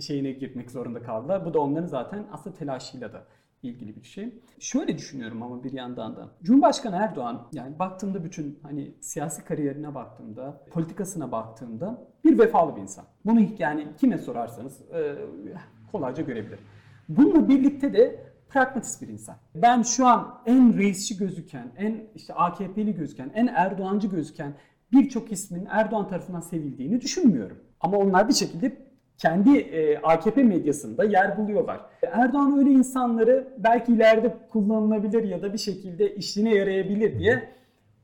[0.00, 1.44] şeyine girmek zorunda kaldılar.
[1.44, 3.24] Bu da onların zaten aslında telaşıyla da
[3.62, 4.34] ilgili bir şey.
[4.58, 6.28] Şöyle düşünüyorum ama bir yandan da.
[6.42, 13.04] Cumhurbaşkanı Erdoğan yani baktığımda bütün hani siyasi kariyerine baktığımda, politikasına baktığımda bir vefalı bir insan.
[13.24, 15.14] Bunu yani kime sorarsanız e,
[15.92, 16.58] kolayca görebilir.
[17.08, 19.36] Bununla birlikte de pragmatist bir insan.
[19.54, 24.54] Ben şu an en reisçi gözüken, en işte AKP'li gözüken, en Erdoğancı gözüken
[24.92, 27.58] birçok ismin Erdoğan tarafından sevildiğini düşünmüyorum.
[27.80, 28.76] Ama onlar bir şekilde
[29.18, 31.80] kendi e, AKP medyasında yer buluyorlar.
[32.02, 37.48] Erdoğan öyle insanları belki ileride kullanılabilir ya da bir şekilde işine yarayabilir diye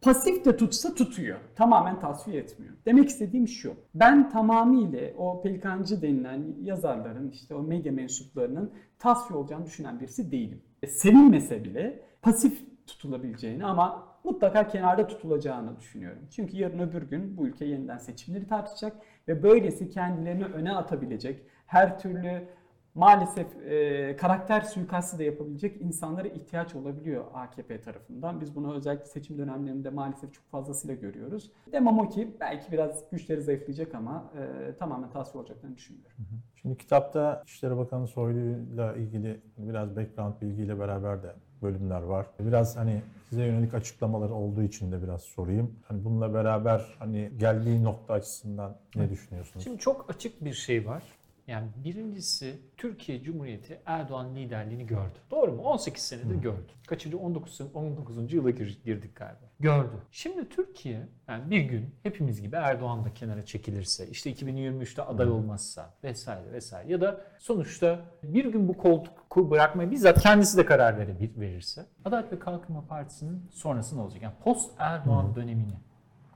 [0.03, 1.39] pasif de tutsa tutuyor.
[1.57, 2.75] Tamamen tasfiye etmiyor.
[2.87, 3.75] Demek istediğim şu.
[3.95, 10.63] Ben tamamıyla o pelikancı denilen yazarların işte o medya mensuplarının tasfiye olacağını düşünen birisi değilim.
[10.83, 16.23] E, Sevilmese bile pasif tutulabileceğini ama mutlaka kenarda tutulacağını düşünüyorum.
[16.31, 18.97] Çünkü yarın öbür gün bu ülke yeniden seçimleri tartışacak
[19.29, 22.49] ve böylesi kendilerini öne atabilecek her türlü
[22.95, 28.41] maalesef e, karakter suikastı da yapabilecek insanlara ihtiyaç olabiliyor AKP tarafından.
[28.41, 31.51] Biz bunu özellikle seçim dönemlerinde maalesef çok fazlasıyla görüyoruz.
[31.73, 36.17] Demem o ki belki biraz güçleri zayıflayacak ama e, tamamen tasfiye olacaklarını düşünmüyorum.
[36.63, 42.27] Şimdi kitapta İçişleri Bakanı Soylu'yla ilgili biraz background bilgiyle beraber de bölümler var.
[42.41, 45.75] Biraz hani size yönelik açıklamaları olduğu için de biraz sorayım.
[45.89, 49.65] Hani bununla beraber hani geldiği nokta açısından ne düşünüyorsunuz?
[49.65, 51.03] Şimdi çok açık bir şey var.
[51.47, 55.19] Yani birincisi Türkiye Cumhuriyeti Erdoğan liderliğini gördü.
[55.31, 55.63] Doğru mu?
[55.63, 56.73] 18 senedir gördü.
[56.87, 57.19] Kaçıncı?
[57.19, 57.61] 19.
[57.75, 58.33] 19.
[58.33, 59.41] yıla gir- girdik galiba.
[59.61, 59.93] Gördü.
[60.11, 65.95] Şimdi Türkiye yani bir gün hepimiz gibi Erdoğan da kenara çekilirse, işte 2023'te aday olmazsa
[66.05, 71.41] vesaire vesaire ya da sonuçta bir gün bu koltuğu bırakmaya bizzat kendisi de karar verebilir,
[71.41, 74.23] verirse Adalet ve Kalkınma Partisi'nin sonrası ne olacak?
[74.23, 75.75] Yani post Erdoğan dönemini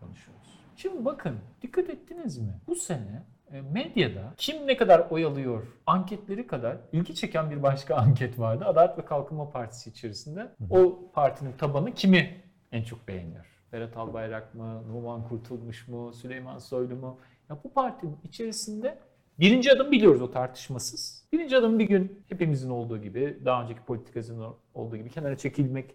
[0.00, 0.58] konuşuyoruz.
[0.76, 2.60] Şimdi bakın dikkat ettiniz mi?
[2.66, 8.38] Bu sene medyada kim ne kadar oy alıyor anketleri kadar ilgi çeken bir başka anket
[8.38, 8.64] vardı.
[8.64, 13.46] Adalet ve Kalkınma Partisi içerisinde o partinin tabanı kimi en çok beğeniyor?
[13.72, 17.20] Berat Albayrak mı, Numan Kurtulmuş mu, Süleyman Soylu mu?
[17.50, 18.98] Ya bu partinin içerisinde
[19.38, 21.26] birinci adım biliyoruz o tartışmasız.
[21.32, 25.94] Birinci adım bir gün hepimizin olduğu gibi, daha önceki politikasının olduğu gibi kenara çekilmek,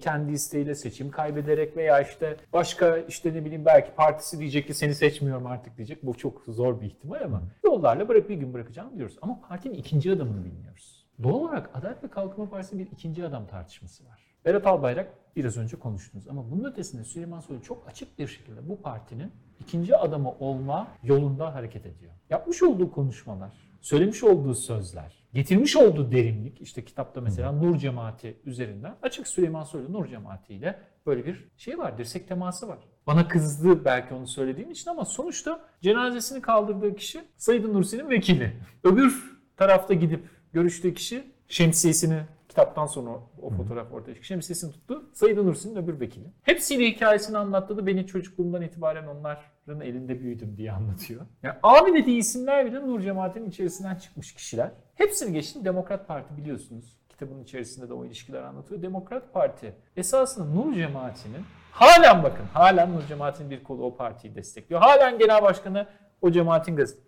[0.00, 4.94] kendi isteğiyle seçim kaybederek veya işte başka işte ne bileyim belki partisi diyecek ki seni
[4.94, 6.02] seçmiyorum artık diyecek.
[6.02, 9.18] Bu çok zor bir ihtimal ama yollarla bırak bir gün bırakacağını biliyoruz.
[9.22, 11.06] Ama partinin ikinci adımını bilmiyoruz.
[11.22, 14.31] Doğal olarak Adalet ve Kalkınma Partisi bir ikinci adam tartışması var.
[14.44, 18.82] Berat Albayrak biraz önce konuştunuz ama bunun ötesinde Süleyman Soylu çok açık bir şekilde bu
[18.82, 22.12] partinin ikinci adamı olma yolunda hareket ediyor.
[22.30, 28.96] Yapmış olduğu konuşmalar, söylemiş olduğu sözler, getirmiş olduğu derinlik işte kitapta mesela Nur Cemaati üzerinden
[29.02, 32.78] açık Süleyman Soylu Nur Cemaati ile böyle bir şey var, dirsek teması var.
[33.06, 38.56] Bana kızdı belki onu söylediğim için ama sonuçta cenazesini kaldırdığı kişi Said Nursi'nin vekili.
[38.84, 42.22] Öbür tarafta gidip görüştüğü kişi şemsiyesini
[42.52, 43.10] kitaptan sonra
[43.42, 44.26] o fotoğraf ortaya çıktı.
[44.26, 45.10] Şemsiyesini tuttu.
[45.12, 46.26] Said Nursi'nin öbür vekili.
[46.42, 51.26] Hepsiyle hikayesini anlattı da beni çocukluğumdan itibaren onların elinde büyüdüm diye anlatıyor.
[51.42, 54.70] Yani abi dediği isimler bile Nur Cemaati'nin içerisinden çıkmış kişiler.
[54.94, 56.98] Hepsini geçtim Demokrat Parti biliyorsunuz.
[57.08, 58.82] Kitabın içerisinde de o ilişkiler anlatıyor.
[58.82, 64.80] Demokrat Parti esasında Nur Cemaati'nin halen bakın halen Nur Cemaati'nin bir kolu o partiyi destekliyor.
[64.80, 65.86] Halen genel başkanı
[66.20, 67.02] o cemaatin gazete.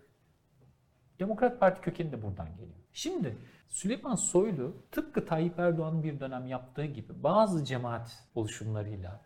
[1.19, 2.77] Demokrat Parti kökeni de buradan geliyor.
[2.93, 3.37] Şimdi
[3.69, 9.21] Süleyman Soylu tıpkı Tayyip Erdoğan'ın bir dönem yaptığı gibi bazı cemaat oluşumlarıyla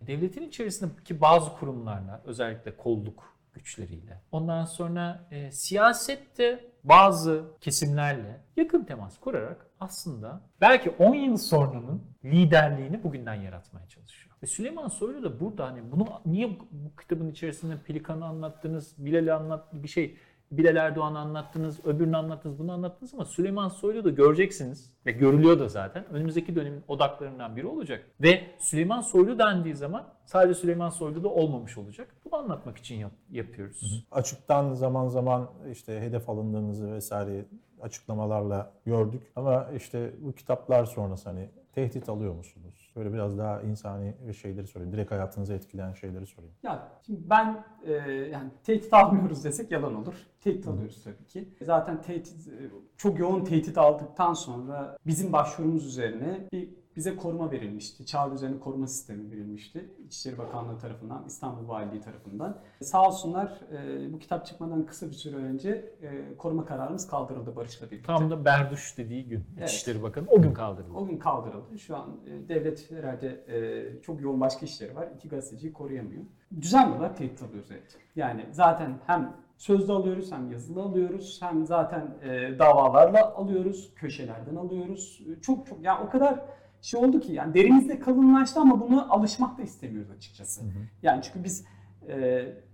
[0.00, 9.20] devletin içerisindeki bazı kurumlarla özellikle kolluk güçleriyle ondan sonra e, siyasette bazı kesimlerle yakın temas
[9.20, 14.36] kurarak aslında belki 10 yıl sonranın liderliğini bugünden yaratmaya çalışıyor.
[14.42, 19.82] Ve Süleyman Soylu da burada hani bunu niye bu, kitabın içerisinde Pelikan'ı anlattınız, Bilal'i anlattınız
[19.82, 20.18] bir şey
[20.50, 25.68] Bilal Erdoğan'ı anlattınız, öbürünü anlattınız, bunu anlattınız ama Süleyman Soylu da göreceksiniz ve görülüyor da
[25.68, 26.04] zaten.
[26.12, 28.06] Önümüzdeki dönemin odaklarından biri olacak.
[28.20, 32.08] Ve Süleyman Soylu dendiği zaman sadece Süleyman Soylu da olmamış olacak.
[32.24, 34.06] Bunu anlatmak için yap- yapıyoruz.
[34.12, 37.44] Açıktan zaman zaman işte hedef alındığınızı vesaire
[37.80, 39.22] açıklamalarla gördük.
[39.36, 42.83] Ama işte bu kitaplar sonrası hani tehdit alıyor musunuz?
[42.96, 44.92] Böyle biraz daha insani şeyleri sorayım.
[44.92, 46.54] Direkt hayatınızı etkileyen şeyleri sorayım.
[46.62, 47.92] Ya şimdi ben e,
[48.32, 50.14] yani tehdit almıyoruz desek yalan olur.
[50.40, 51.48] Tehdit alıyoruz tabii ki.
[51.62, 58.06] Zaten tehdit e, çok yoğun tehdit aldıktan sonra bizim başvurumuz üzerine bir bize koruma verilmişti.
[58.06, 59.90] Çağrı üzerine koruma sistemi verilmişti.
[60.06, 62.58] İçişleri Bakanlığı tarafından, İstanbul Valiliği tarafından.
[62.82, 65.70] Sağ olsunlar e, bu kitap çıkmadan kısa bir süre önce
[66.02, 68.06] e, koruma kararımız kaldırıldı Barış'la birlikte.
[68.06, 69.70] Tam da Berduş dediği gün Evet.
[69.70, 70.94] İçişleri Bakanı o gün kaldırıldı.
[70.94, 71.78] O gün kaldırıldı.
[71.78, 75.08] Şu an e, devlet herhalde e, çok yoğun başka işleri var.
[75.16, 76.22] İki gazeteciyi koruyamıyor.
[76.60, 77.98] Düzenli olarak tehdit alıyoruz evet.
[78.16, 85.22] Yani zaten hem sözlü alıyoruz hem yazılı alıyoruz hem zaten e, davalarla alıyoruz, köşelerden alıyoruz.
[85.42, 86.40] Çok çok yani o kadar
[86.84, 90.60] şey oldu ki yani derimizde kalınlaştı ama bunu alışmak da istemiyoruz açıkçası.
[91.02, 91.64] Yani çünkü biz
[92.08, 92.16] e,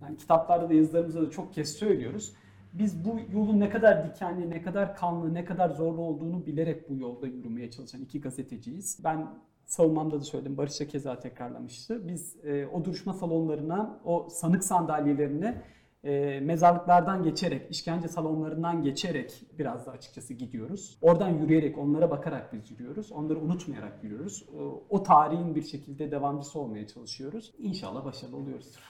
[0.03, 2.33] yani kitaplarda da yazılarımızda da çok kez söylüyoruz.
[2.73, 6.97] Biz bu yolun ne kadar dikenli, ne kadar kanlı, ne kadar zorlu olduğunu bilerek bu
[6.97, 9.01] yolda yürümeye çalışan iki gazeteciyiz.
[9.05, 9.27] Ben
[9.67, 12.09] savunmamda da söyledim, Barış da keza tekrarlamıştı.
[12.09, 15.63] Biz e, o duruşma salonlarına, o sanık sandalyelerine
[16.05, 20.99] e, mezarlıklardan geçerek, işkence salonlarından geçerek biraz da açıkçası gidiyoruz.
[21.03, 23.13] Oradan yürüyerek, onlara bakarak biz yürüyoruz.
[23.13, 24.45] Onları unutmayarak yürüyoruz.
[24.59, 27.55] O, o tarihin bir şekilde devamcısı olmaya çalışıyoruz.
[27.59, 28.81] İnşallah başarılı oluyoruzdur.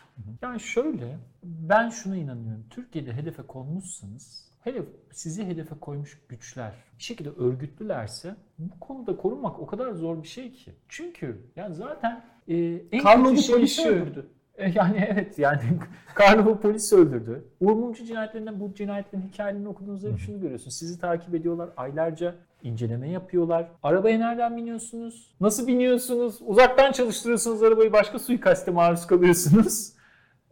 [0.42, 2.64] Yani şöyle, ben şuna inanıyorum.
[2.70, 4.82] Türkiye'de hedefe konmuşsanız, hele
[5.12, 10.52] sizi hedefe koymuş güçler bir şekilde örgütlülerse bu konuda korunmak o kadar zor bir şey
[10.52, 10.72] ki.
[10.88, 12.56] Çünkü yani zaten e,
[12.92, 13.88] en Karlov'u kötü şey şu.
[13.88, 14.30] öldürdü.
[14.74, 15.60] Yani evet yani
[16.14, 17.44] Karlov'u polis öldürdü.
[17.60, 20.74] Uğur Mumcu cinayetlerinden bu cinayetlerin hikayelerini okuduğunuzda şunu görüyorsunuz.
[20.76, 21.70] Sizi takip ediyorlar.
[21.76, 23.68] Aylarca inceleme yapıyorlar.
[23.82, 25.34] Arabaya nereden biniyorsunuz?
[25.40, 26.38] Nasıl biniyorsunuz?
[26.46, 27.92] Uzaktan çalıştırıyorsunuz arabayı.
[27.92, 29.92] Başka suikaste maruz kalıyorsunuz.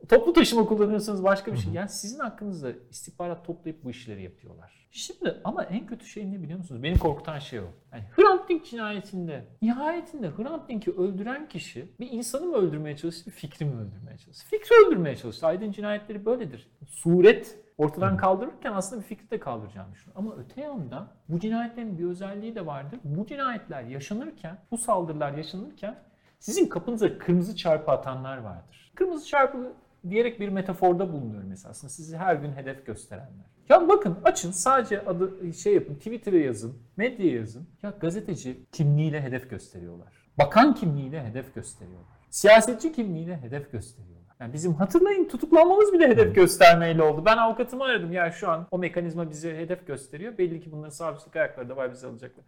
[0.08, 1.72] Toplu taşıma kullanıyorsanız başka bir şey.
[1.72, 4.88] Yani sizin hakkınızda istihbarat toplayıp bu işleri yapıyorlar.
[4.90, 6.82] Şimdi ama en kötü şey ne biliyor musunuz?
[6.82, 7.64] Beni korkutan şey o.
[7.92, 13.30] Yani Hrant Dink cinayetinde nihayetinde Hrant Dink'i öldüren kişi bir insanı mı öldürmeye çalıştı, bir
[13.30, 14.46] fikri mi öldürmeye çalıştı?
[14.50, 15.46] Fikri öldürmeye çalıştı.
[15.46, 16.68] Aydın cinayetleri böyledir.
[16.86, 20.16] Suret ortadan kaldırırken aslında bir fikri de kaldıracağını düşünüyor.
[20.18, 23.00] Ama öte yandan bu cinayetlerin bir özelliği de vardır.
[23.04, 25.98] Bu cinayetler yaşanırken, bu saldırılar yaşanırken
[26.38, 28.92] sizin kapınıza kırmızı çarpı atanlar vardır.
[28.94, 29.72] Kırmızı çarpı
[30.10, 31.90] diyerek bir metaforda bulunuyorum esasında.
[31.90, 33.46] Sizi her gün hedef gösterenler.
[33.68, 37.68] Ya bakın açın sadece adı şey yapın Twitter'a yazın, medyaya yazın.
[37.82, 40.12] Ya gazeteci kimliğiyle hedef gösteriyorlar.
[40.38, 42.18] Bakan kimliğiyle hedef gösteriyorlar.
[42.30, 44.18] Siyasetçi kimliğiyle hedef gösteriyorlar.
[44.40, 47.22] Yani bizim hatırlayın tutuklanmamız bile hedef göstermeyle oldu.
[47.24, 48.12] Ben avukatımı aradım.
[48.12, 50.38] Ya şu an o mekanizma bize hedef gösteriyor.
[50.38, 52.44] Belli ki bunların savcılık ayakları da var bizi alacaklar.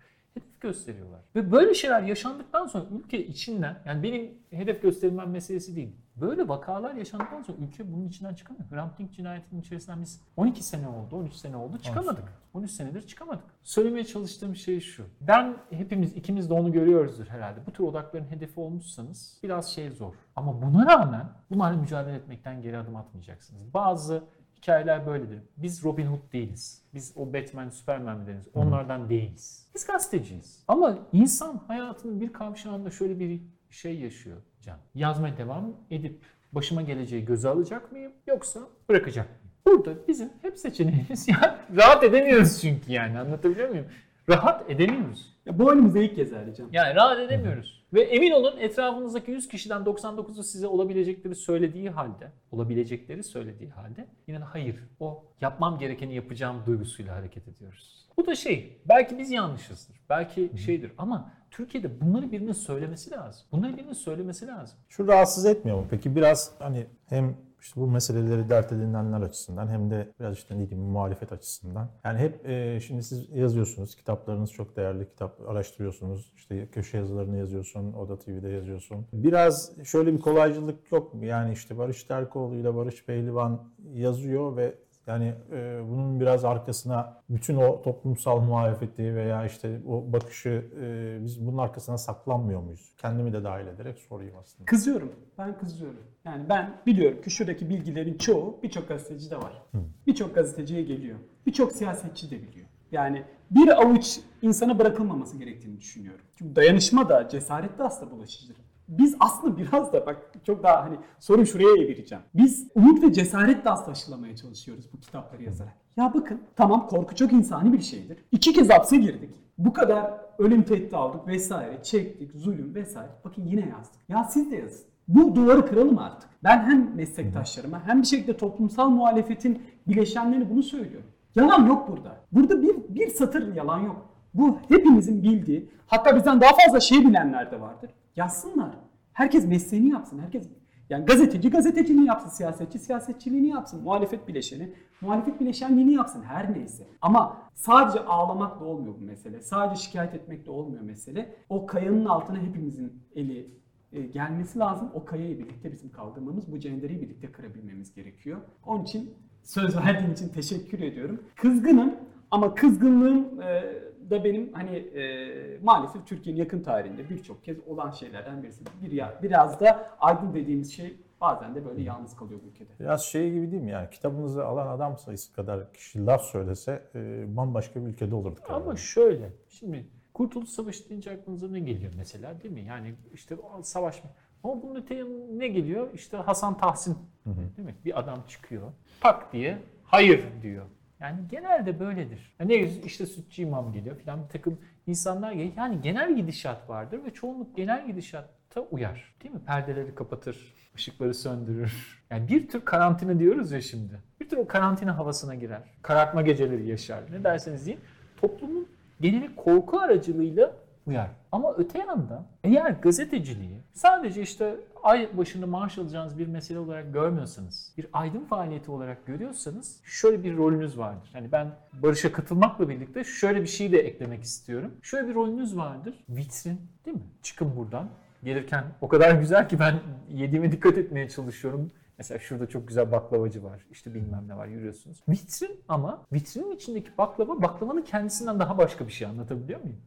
[0.61, 1.21] Gösteriyorlar.
[1.35, 5.97] Ve böyle şeyler yaşandıktan sonra ülke içinden yani benim hedef gösterilmem meselesi değil.
[6.17, 8.71] Böyle vakalar yaşandıktan sonra ülke bunun içinden çıkamıyor.
[8.71, 12.25] Hrant Dink cinayetinin içerisinden biz 12 sene oldu, 13 sene oldu çıkamadık.
[12.55, 13.45] 13 senedir çıkamadık.
[13.63, 15.05] Söylemeye çalıştığım şey şu.
[15.21, 17.67] Ben hepimiz ikimiz de onu görüyoruzdur herhalde.
[17.67, 20.15] Bu tür odakların hedefi olmuşsanız biraz şey zor.
[20.37, 23.75] Ama buna rağmen bunlarla mücadele etmekten geri adım atmayacaksınız.
[23.75, 24.23] Bazı
[24.63, 25.39] hikayeler böyledir.
[25.57, 26.83] Biz Robin Hood değiliz.
[26.95, 28.49] Biz o Batman, Superman mi deriz?
[28.55, 29.71] Onlardan değiliz.
[29.75, 30.65] Biz gazeteciyiz.
[30.69, 33.41] Ama insan hayatının bir kavşağında şöyle bir
[33.71, 34.79] şey yaşıyor Can.
[34.95, 39.41] Yazmaya devam edip başıma geleceği göze alacak mıyım yoksa bırakacak mıyım?
[39.67, 43.87] Burada bizim hep seçeneğimiz ya rahat edemiyoruz çünkü yani anlatabiliyor muyum?
[44.29, 45.37] Rahat edemiyoruz.
[45.47, 46.69] Ya bu önümüze ilk kez Ercan.
[46.73, 47.80] Yani rahat edemiyoruz.
[47.93, 54.39] Ve emin olun etrafınızdaki 100 kişiden 99'u size olabilecekleri söylediği halde, olabilecekleri söylediği halde yine
[54.39, 58.07] hayır o yapmam gerekeni yapacağım duygusuyla hareket ediyoruz.
[58.17, 63.47] Bu da şey, belki biz yanlışızdır, belki şeydir ama Türkiye'de bunları birinin söylemesi lazım.
[63.53, 64.79] Bunları birinin söylemesi lazım.
[64.89, 65.87] Şu rahatsız etmiyor mu?
[65.91, 70.71] Peki biraz hani hem işte bu meseleleri dert edinenler açısından hem de biraz işte ne
[70.71, 71.91] diyeyim muhalefet açısından.
[72.05, 76.33] Yani hep e, şimdi siz yazıyorsunuz, kitaplarınız çok değerli, kitap araştırıyorsunuz.
[76.37, 79.07] İşte köşe yazılarını yazıyorsun, Oda TV'de yazıyorsun.
[79.13, 81.25] Biraz şöyle bir kolaycılık yok mu?
[81.25, 84.75] Yani işte Barış Terkoğlu ile Barış Pehlivan yazıyor ve
[85.11, 91.47] yani e, bunun biraz arkasına bütün o toplumsal muhalefeti veya işte o bakışı e, biz
[91.47, 92.93] bunun arkasına saklanmıyor muyuz?
[92.99, 94.65] Kendimi de dahil ederek sorayım aslında.
[94.65, 95.13] Kızıyorum.
[95.39, 96.01] Ben kızıyorum.
[96.25, 99.63] Yani ben biliyorum ki şuradaki bilgilerin çoğu birçok gazeteci de var.
[100.07, 101.19] Birçok gazeteciye geliyor.
[101.47, 102.67] Birçok siyasetçi de biliyor.
[102.93, 106.25] Yani bir avuç insana bırakılmaması gerektiğini düşünüyorum.
[106.39, 108.70] Çünkü dayanışma da cesaret de aslında bulaşıcıdır.
[108.91, 112.25] Biz aslında biraz da bak çok daha hani soru şuraya evireceğim.
[112.35, 115.75] Biz umut ve cesaretle aslında aşılamaya çalışıyoruz bu kitapları yazarak.
[115.97, 118.19] Ya bakın tamam korku çok insani bir şeydir.
[118.33, 119.31] İki kez hapse girdik.
[119.59, 123.11] Bu kadar ölüm tehdidi aldık vesaire, çektik, zulüm vesaire.
[123.25, 124.01] Bakın yine yazdık.
[124.09, 124.87] Ya siz de yazın.
[125.09, 126.31] Bu duvarı kıralım artık.
[126.45, 131.11] Ben hem meslektaşlarıma hem bir şekilde toplumsal muhalefetin bileşenlerine bunu söylüyorum.
[131.35, 132.17] Yalan yok burada.
[132.33, 134.07] Burada bir, bir satır yalan yok.
[134.35, 137.91] Bu hepimizin bildiği, hatta bizden daha fazla şey bilenler de vardır.
[138.17, 138.71] Yazsınlar.
[139.13, 140.19] Herkes mesleğini yapsın.
[140.19, 140.49] Herkes
[140.91, 146.87] yani gazeteci gazeteciliğini yapsın, siyasetçi siyasetçiliğini yapsın, muhalefet bileşeni muhalefet bileşenliğini yapsın her neyse.
[147.03, 149.41] Ama sadece ağlamakla olmuyor bu mesele.
[149.41, 151.35] Sadece şikayet etmekle olmuyor mesele.
[151.49, 153.51] O kayanın altına hepimizin eli
[153.93, 154.91] e, gelmesi lazım.
[154.95, 158.41] O kayayı birlikte bizim kaldırmamız, bu cenderi birlikte kırabilmemiz gerekiyor.
[158.67, 161.23] Onun için söz verdiğin için teşekkür ediyorum.
[161.37, 161.95] Kızgınım
[162.31, 163.63] ama kızgınlığım e,
[164.11, 168.65] da benim hani e, maalesef Türkiye'nin yakın tarihinde birçok kez olan şeylerden birisi.
[168.83, 172.69] Bir ya, biraz da aydın dediğimiz şey bazen de böyle yalnız kalıyor bu ülkede.
[172.81, 177.25] Biraz şey gibi değil mi yani kitabınızı alan adam sayısı kadar kişi laf söylese e,
[177.37, 178.45] bambaşka bir ülkede olurduk.
[178.49, 178.77] Ama herhalde.
[178.77, 182.63] şöyle, şimdi Kurtuluş Savaşı deyince aklınıza ne geliyor mesela değil mi?
[182.63, 184.11] Yani işte o savaş mı?
[184.45, 185.05] Ama bunun öte
[185.39, 185.89] ne geliyor?
[185.95, 187.75] İşte Hasan Tahsin değil mi?
[187.85, 190.67] Bir adam çıkıyor, tak diye hayır diyor.
[191.01, 192.35] Yani genelde böyledir.
[192.41, 195.53] Yani işte sütçü imam geliyor falan bir takım insanlar geliyor.
[195.57, 199.15] Yani genel gidişat vardır ve çoğunluk genel gidişatta uyar.
[199.23, 199.41] Değil mi?
[199.47, 202.03] Perdeleri kapatır, ışıkları söndürür.
[202.11, 204.01] Yani bir tür karantina diyoruz ya şimdi.
[204.21, 205.63] Bir tür o karantina havasına girer.
[205.83, 207.01] Karartma geceleri yaşar.
[207.11, 207.81] Ne derseniz deyin.
[208.17, 208.69] Toplumun
[209.01, 210.53] geneli korku aracılığıyla
[210.87, 211.11] uyar.
[211.33, 217.75] Ama öte yandan eğer gazeteciliği sadece işte ay başında maaş alacağınız bir mesele olarak görmüyorsanız,
[217.79, 221.11] bir aydın faaliyeti olarak görüyorsanız şöyle bir rolünüz vardır.
[221.13, 224.73] Hani ben Barış'a katılmakla birlikte şöyle bir şey de eklemek istiyorum.
[224.83, 226.05] Şöyle bir rolünüz vardır.
[226.09, 227.03] Vitrin değil mi?
[227.23, 227.89] Çıkın buradan.
[228.23, 231.71] Gelirken o kadar güzel ki ben yediğime dikkat etmeye çalışıyorum.
[231.99, 233.67] Mesela şurada çok güzel baklavacı var.
[233.71, 235.03] İşte bilmem ne var yürüyorsunuz.
[235.09, 239.79] Vitrin ama vitrinin içindeki baklava baklavanın kendisinden daha başka bir şey anlatabiliyor muyum?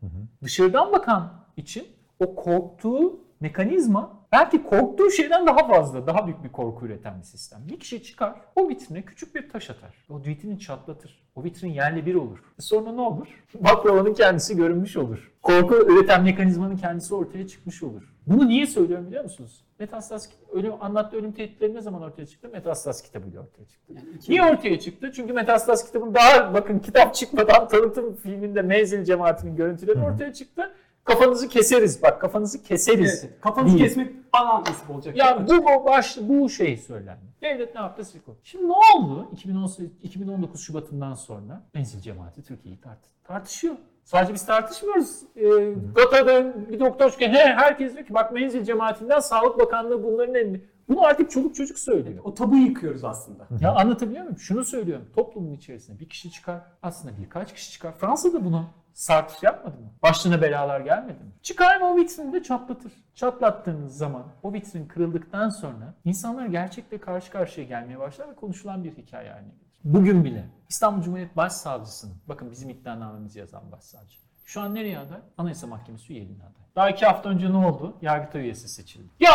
[0.44, 1.88] Dışarıdan bakan için
[2.20, 7.60] o korktuğu mekanizma belki korktuğu şeyden daha fazla, daha büyük bir korku üreten bir sistem.
[7.68, 10.06] Bir kişi çıkar, o vitrine küçük bir taş atar.
[10.10, 11.24] O vitrini çatlatır.
[11.36, 12.40] O vitrin yerle bir olur.
[12.60, 13.28] Sonra ne olur?
[13.56, 15.32] Baklavanın kendisi görünmüş olur.
[15.42, 18.14] Korku üreten mekanizmanın kendisi ortaya çıkmış olur.
[18.28, 19.66] Bunu niye söylüyorum biliyor musunuz?
[19.80, 22.50] Metastas ölüm, anlattığı ölüm tehditleri ne zaman ortaya çıktı?
[22.50, 23.94] Metastas kitabıyla ortaya çıktı.
[23.94, 25.12] Yani Niye ortaya çıktı?
[25.16, 30.74] Çünkü Metastas kitabın daha bakın kitap çıkmadan tanıtım filminde Menzil cemaatinin görüntüleri ortaya çıktı.
[31.04, 32.04] Kafanızı keseriz.
[32.04, 33.24] Bak kafanızı keseriz.
[33.24, 33.88] Evet, kafanızı Değil.
[33.88, 35.18] kesmek bana nasip olacak.
[35.18, 37.22] Ya bu, bu baş bu şey söylendi.
[37.41, 38.36] Devlet ne yaptı Silikon.
[38.43, 43.76] Şimdi ne oldu 2018, 2019 Şubat'ından sonra Menzil cemaati Türkiye'yi tart tartışıyor.
[44.04, 45.20] Sadece biz tartışmıyoruz.
[45.36, 47.32] Ee, Gata'da bir doktor çıkıyor.
[47.32, 50.62] He, herkes diyor ki bak Menzil cemaatinden Sağlık Bakanlığı bunların elinde.
[50.88, 52.24] Bunu artık çoluk çocuk söylüyor.
[52.24, 53.48] O tabuyu yıkıyoruz aslında.
[53.60, 54.40] Ya anlatabiliyor muyum?
[54.40, 55.06] Şunu söylüyorum.
[55.16, 56.62] Toplumun içerisinde bir kişi çıkar.
[56.84, 57.94] Aslında birkaç kişi çıkar.
[57.98, 59.88] Fransa'da bunu Sartre yapmadı mı?
[60.04, 61.32] Başına belalar gelmedi mi?
[61.42, 62.92] Çıkar ve o vitrini de çatlatır.
[63.16, 68.98] Çatlattığınız zaman o vitrin kırıldıktan sonra insanlar gerçekle karşı karşıya gelmeye başlar ve konuşulan bir
[68.98, 69.74] hikaye haline gelir.
[69.84, 74.18] Bugün bile İstanbul Cumhuriyet Başsavcısının, bakın bizim iddianamemizi yazan başsavcı.
[74.46, 75.20] Şu an nereye aday?
[75.38, 76.64] Anayasa Mahkemesi üyeliğine aday.
[76.76, 77.98] Daha iki hafta önce ne oldu?
[78.02, 79.10] Yargıtay üyesi seçildi.
[79.20, 79.32] Ya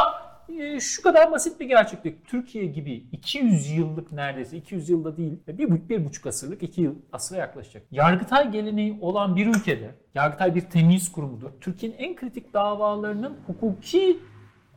[0.81, 2.27] şu kadar basit bir gerçeklik.
[2.27, 7.39] Türkiye gibi 200 yıllık neredeyse 200 yılda değil bir, bir buçuk asırlık iki yıl asıra
[7.39, 7.83] yaklaşacak.
[7.91, 11.51] Yargıtay geleneği olan bir ülkede Yargıtay bir temyiz kurumudur.
[11.61, 14.19] Türkiye'nin en kritik davalarının hukuki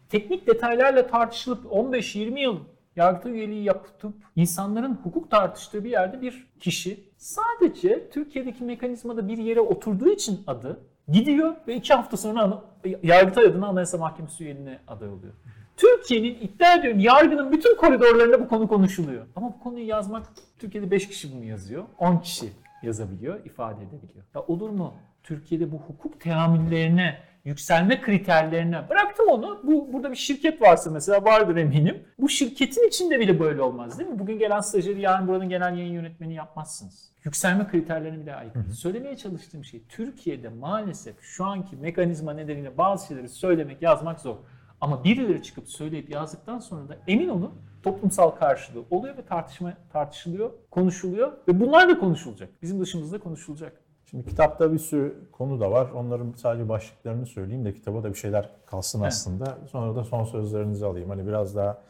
[0.10, 2.60] teknik detaylarla tartışılıp 15-20 yıl
[2.96, 9.60] Yargıtay üyeliği yapıp insanların hukuk tartıştığı bir yerde bir kişi sadece Türkiye'deki mekanizmada bir yere
[9.60, 12.64] oturduğu için adı gidiyor ve iki hafta sonra
[13.04, 15.34] Yargıtay adına Anayasa Mahkemesi üyeliğine aday oluyor.
[15.82, 19.26] Türkiye'nin iddia ediyorum yargının bütün koridorlarında bu konu konuşuluyor.
[19.36, 20.28] Ama bu konuyu yazmak
[20.60, 21.84] Türkiye'de 5 kişi bunu yazıyor.
[21.98, 22.50] 10 kişi
[22.84, 24.26] yazabiliyor, ifade edebiliyor.
[24.36, 24.94] Ya olur mu?
[25.24, 29.60] Türkiye'de bu hukuk teamüllerine, yükselme kriterlerine bıraktım onu.
[29.64, 32.04] Bu burada bir şirket varsa mesela vardır eminim.
[32.20, 34.20] Bu şirketin içinde bile böyle olmaz değil mi?
[34.20, 37.12] Bugün gelen stajyeri yarın buranın genel yayın yönetmeni yapmazsınız.
[37.24, 38.74] Yükselme kriterlerine bile aykırı.
[38.74, 44.36] Söylemeye çalıştığım şey Türkiye'de maalesef şu anki mekanizma nedeniyle bazı şeyleri söylemek, yazmak zor.
[44.82, 47.52] Ama birileri çıkıp söyleyip yazdıktan sonra da emin olun
[47.84, 52.50] toplumsal karşılığı oluyor ve tartışma tartışılıyor, konuşuluyor ve bunlar da konuşulacak.
[52.62, 53.82] Bizim dışımızda konuşulacak.
[54.06, 55.90] Şimdi kitapta bir sürü konu da var.
[55.96, 59.08] Onların sadece başlıklarını söyleyeyim de kitaba da bir şeyler kalsın Evet.
[59.08, 59.58] aslında.
[59.72, 61.10] Sonra da son sözlerinizi alayım.
[61.10, 61.82] Hani biraz daha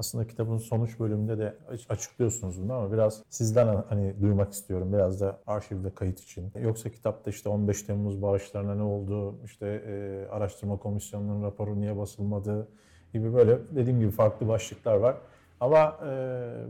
[0.00, 4.92] aslında kitabın sonuç bölümünde de aç- açıklıyorsunuz bunu ama biraz sizden hani duymak istiyorum.
[4.92, 6.52] Biraz da arşiv ve kayıt için.
[6.60, 12.68] Yoksa kitapta işte 15 Temmuz bağışlarına ne oldu, işte e, araştırma komisyonunun raporu niye basılmadı
[13.12, 15.16] gibi böyle dediğim gibi farklı başlıklar var.
[15.60, 16.10] Ama e,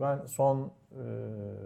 [0.01, 1.03] ben son e,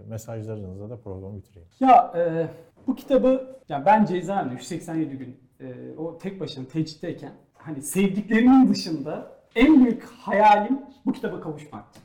[0.08, 1.68] mesajlarınızla da programı bitireyim.
[1.80, 2.48] Ya e,
[2.86, 9.33] bu kitabı yani ben cezaevinde 187 gün e, o tek başına tecritteyken hani sevdiklerimin dışında
[9.54, 12.00] en büyük hayalim bu kitaba kavuşmaktı.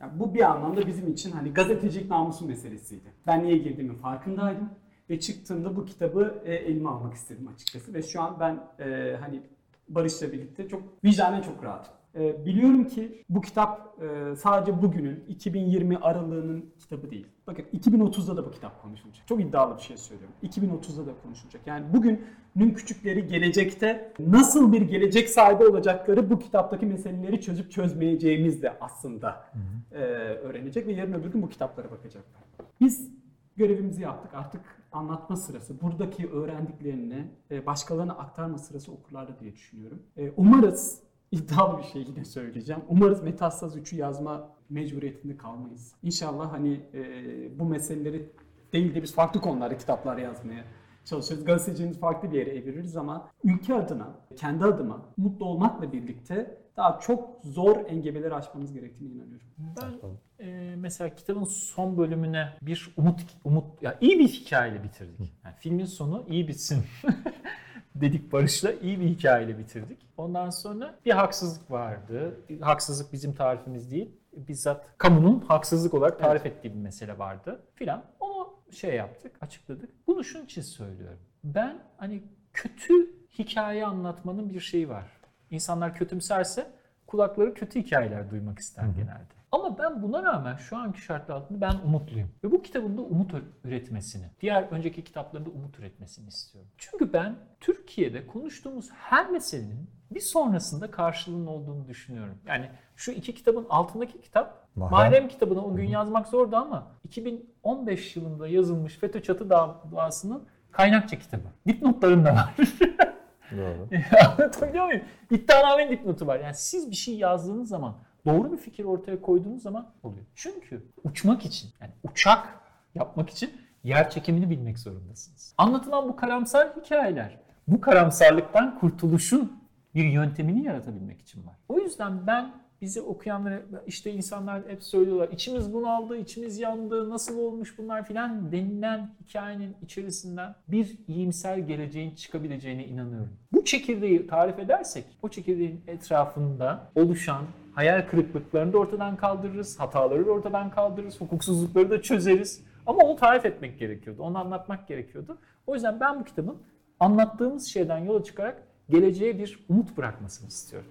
[0.00, 3.12] Yani bu bir anlamda bizim için hani gazetecilik namusu meselesiydi.
[3.26, 4.70] Ben niye girdiğimin farkındaydım
[5.10, 9.42] ve çıktığımda bu kitabı e, elime almak istedim açıkçası ve şu an ben e, hani
[9.88, 11.94] Barış'la birlikte çok vicdanen çok rahatım.
[12.16, 17.26] Ee, biliyorum ki bu kitap e, sadece bugünün 2020 aralığının kitabı değil.
[17.46, 19.26] Bakın 2030'da da bu kitap konuşulacak.
[19.26, 20.34] Çok iddialı bir şey söylüyorum.
[20.42, 21.66] 2030'da da konuşulacak.
[21.66, 28.78] Yani bugünün küçükleri gelecekte nasıl bir gelecek sahibi olacakları bu kitaptaki meseleleri çözüp çözmeyeceğimiz de
[28.80, 29.44] aslında
[29.92, 29.98] e,
[30.34, 32.42] öğrenecek ve yarın öbür gün bu kitaplara bakacaklar.
[32.80, 33.10] Biz
[33.56, 34.34] görevimizi yaptık.
[34.34, 34.60] Artık
[34.92, 40.02] anlatma sırası, buradaki öğrendiklerini e, başkalarına aktarma sırası okurlarda diye düşünüyorum.
[40.36, 41.03] Umarız
[41.34, 42.82] iddialı bir şey yine söyleyeceğim.
[42.88, 45.94] Umarız Metastaz 3'ü yazma mecburiyetinde kalmayız.
[46.02, 48.30] İnşallah hani e, bu meseleleri
[48.72, 50.64] değil de biz farklı konularda kitaplar yazmaya
[51.04, 51.46] çalışıyoruz.
[51.46, 57.40] Gazeteciliğimizi farklı bir yere eviririz ama ülke adına, kendi adıma mutlu olmakla birlikte daha çok
[57.44, 59.46] zor engebeleri aşmamız gerektiğine inanıyorum.
[59.58, 65.32] Ben e, mesela kitabın son bölümüne bir umut umut ya iyi bir hikayeyle bitirdik.
[65.44, 66.82] Yani filmin sonu iyi bitsin
[67.94, 69.98] dedik Barış'la iyi bir hikayeyle bitirdik.
[70.16, 72.40] Ondan sonra bir haksızlık vardı.
[72.60, 74.10] Haksızlık bizim tarifimiz değil.
[74.36, 78.04] Bizzat kamunun haksızlık olarak tarif ettiği bir mesele vardı filan.
[78.20, 79.90] Onu şey yaptık, açıkladık.
[80.06, 81.18] Bunu şunun için söylüyorum.
[81.44, 82.22] Ben hani
[82.52, 82.94] kötü
[83.38, 85.04] hikaye anlatmanın bir şeyi var.
[85.50, 86.70] İnsanlar kötümserse
[87.14, 89.34] kulakları kötü hikayeler duymak ister genelde.
[89.52, 92.30] Ama ben buna rağmen şu anki şartlar altında ben umutluyum.
[92.44, 93.32] Ve bu kitabın da umut
[93.64, 96.70] üretmesini, diğer önceki kitaplarında umut üretmesini istiyorum.
[96.78, 102.38] Çünkü ben Türkiye'de konuştuğumuz her meselenin bir sonrasında karşılığının olduğunu düşünüyorum.
[102.46, 104.92] Yani şu iki kitabın altındaki kitap Mahrem.
[104.92, 111.48] Mahrem kitabını o gün yazmak zordu ama 2015 yılında yazılmış FETÖ çatı davasının kaynakça kitabı.
[111.66, 112.54] Dipnotlarım da var.
[113.52, 113.88] Doğru.
[114.26, 115.02] Anlatabiliyor muyum?
[115.30, 116.40] İddianamenin dipnotu var.
[116.40, 117.94] Yani siz bir şey yazdığınız zaman,
[118.26, 120.26] doğru bir fikir ortaya koyduğunuz zaman oluyor.
[120.34, 122.48] Çünkü uçmak için, yani uçak
[122.94, 123.50] yapmak için
[123.84, 125.54] yer çekimini bilmek zorundasınız.
[125.58, 127.38] Anlatılan bu karamsar hikayeler,
[127.68, 129.64] bu karamsarlıktan kurtuluşun
[129.94, 131.54] bir yöntemini yaratabilmek için var.
[131.68, 132.52] O yüzden ben
[132.84, 139.10] bizi okuyanlara işte insanlar hep söylüyorlar içimiz bunaldı, içimiz yandı, nasıl olmuş bunlar filan denilen
[139.20, 143.32] hikayenin içerisinden bir iyimser geleceğin çıkabileceğine inanıyorum.
[143.52, 150.30] Bu çekirdeği tarif edersek o çekirdeğin etrafında oluşan hayal kırıklıklarını da ortadan kaldırırız, hataları da
[150.30, 152.64] ortadan kaldırırız, hukuksuzlukları da çözeriz.
[152.86, 155.38] Ama onu tarif etmek gerekiyordu, onu anlatmak gerekiyordu.
[155.66, 156.56] O yüzden ben bu kitabın
[157.00, 160.88] anlattığımız şeyden yola çıkarak geleceğe bir umut bırakmasını istiyorum.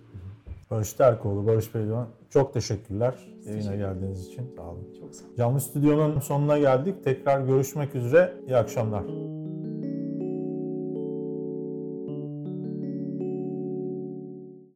[0.73, 3.13] Barış Terkoğlu, Barış Pehlivan çok teşekkürler
[3.45, 4.53] yayına geldiğiniz için.
[4.57, 4.87] Sağ olun.
[4.99, 5.35] Çok sağ olun.
[5.37, 7.03] Canlı Stüdyo'nun sonuna geldik.
[7.03, 8.33] Tekrar görüşmek üzere.
[8.47, 9.03] İyi akşamlar.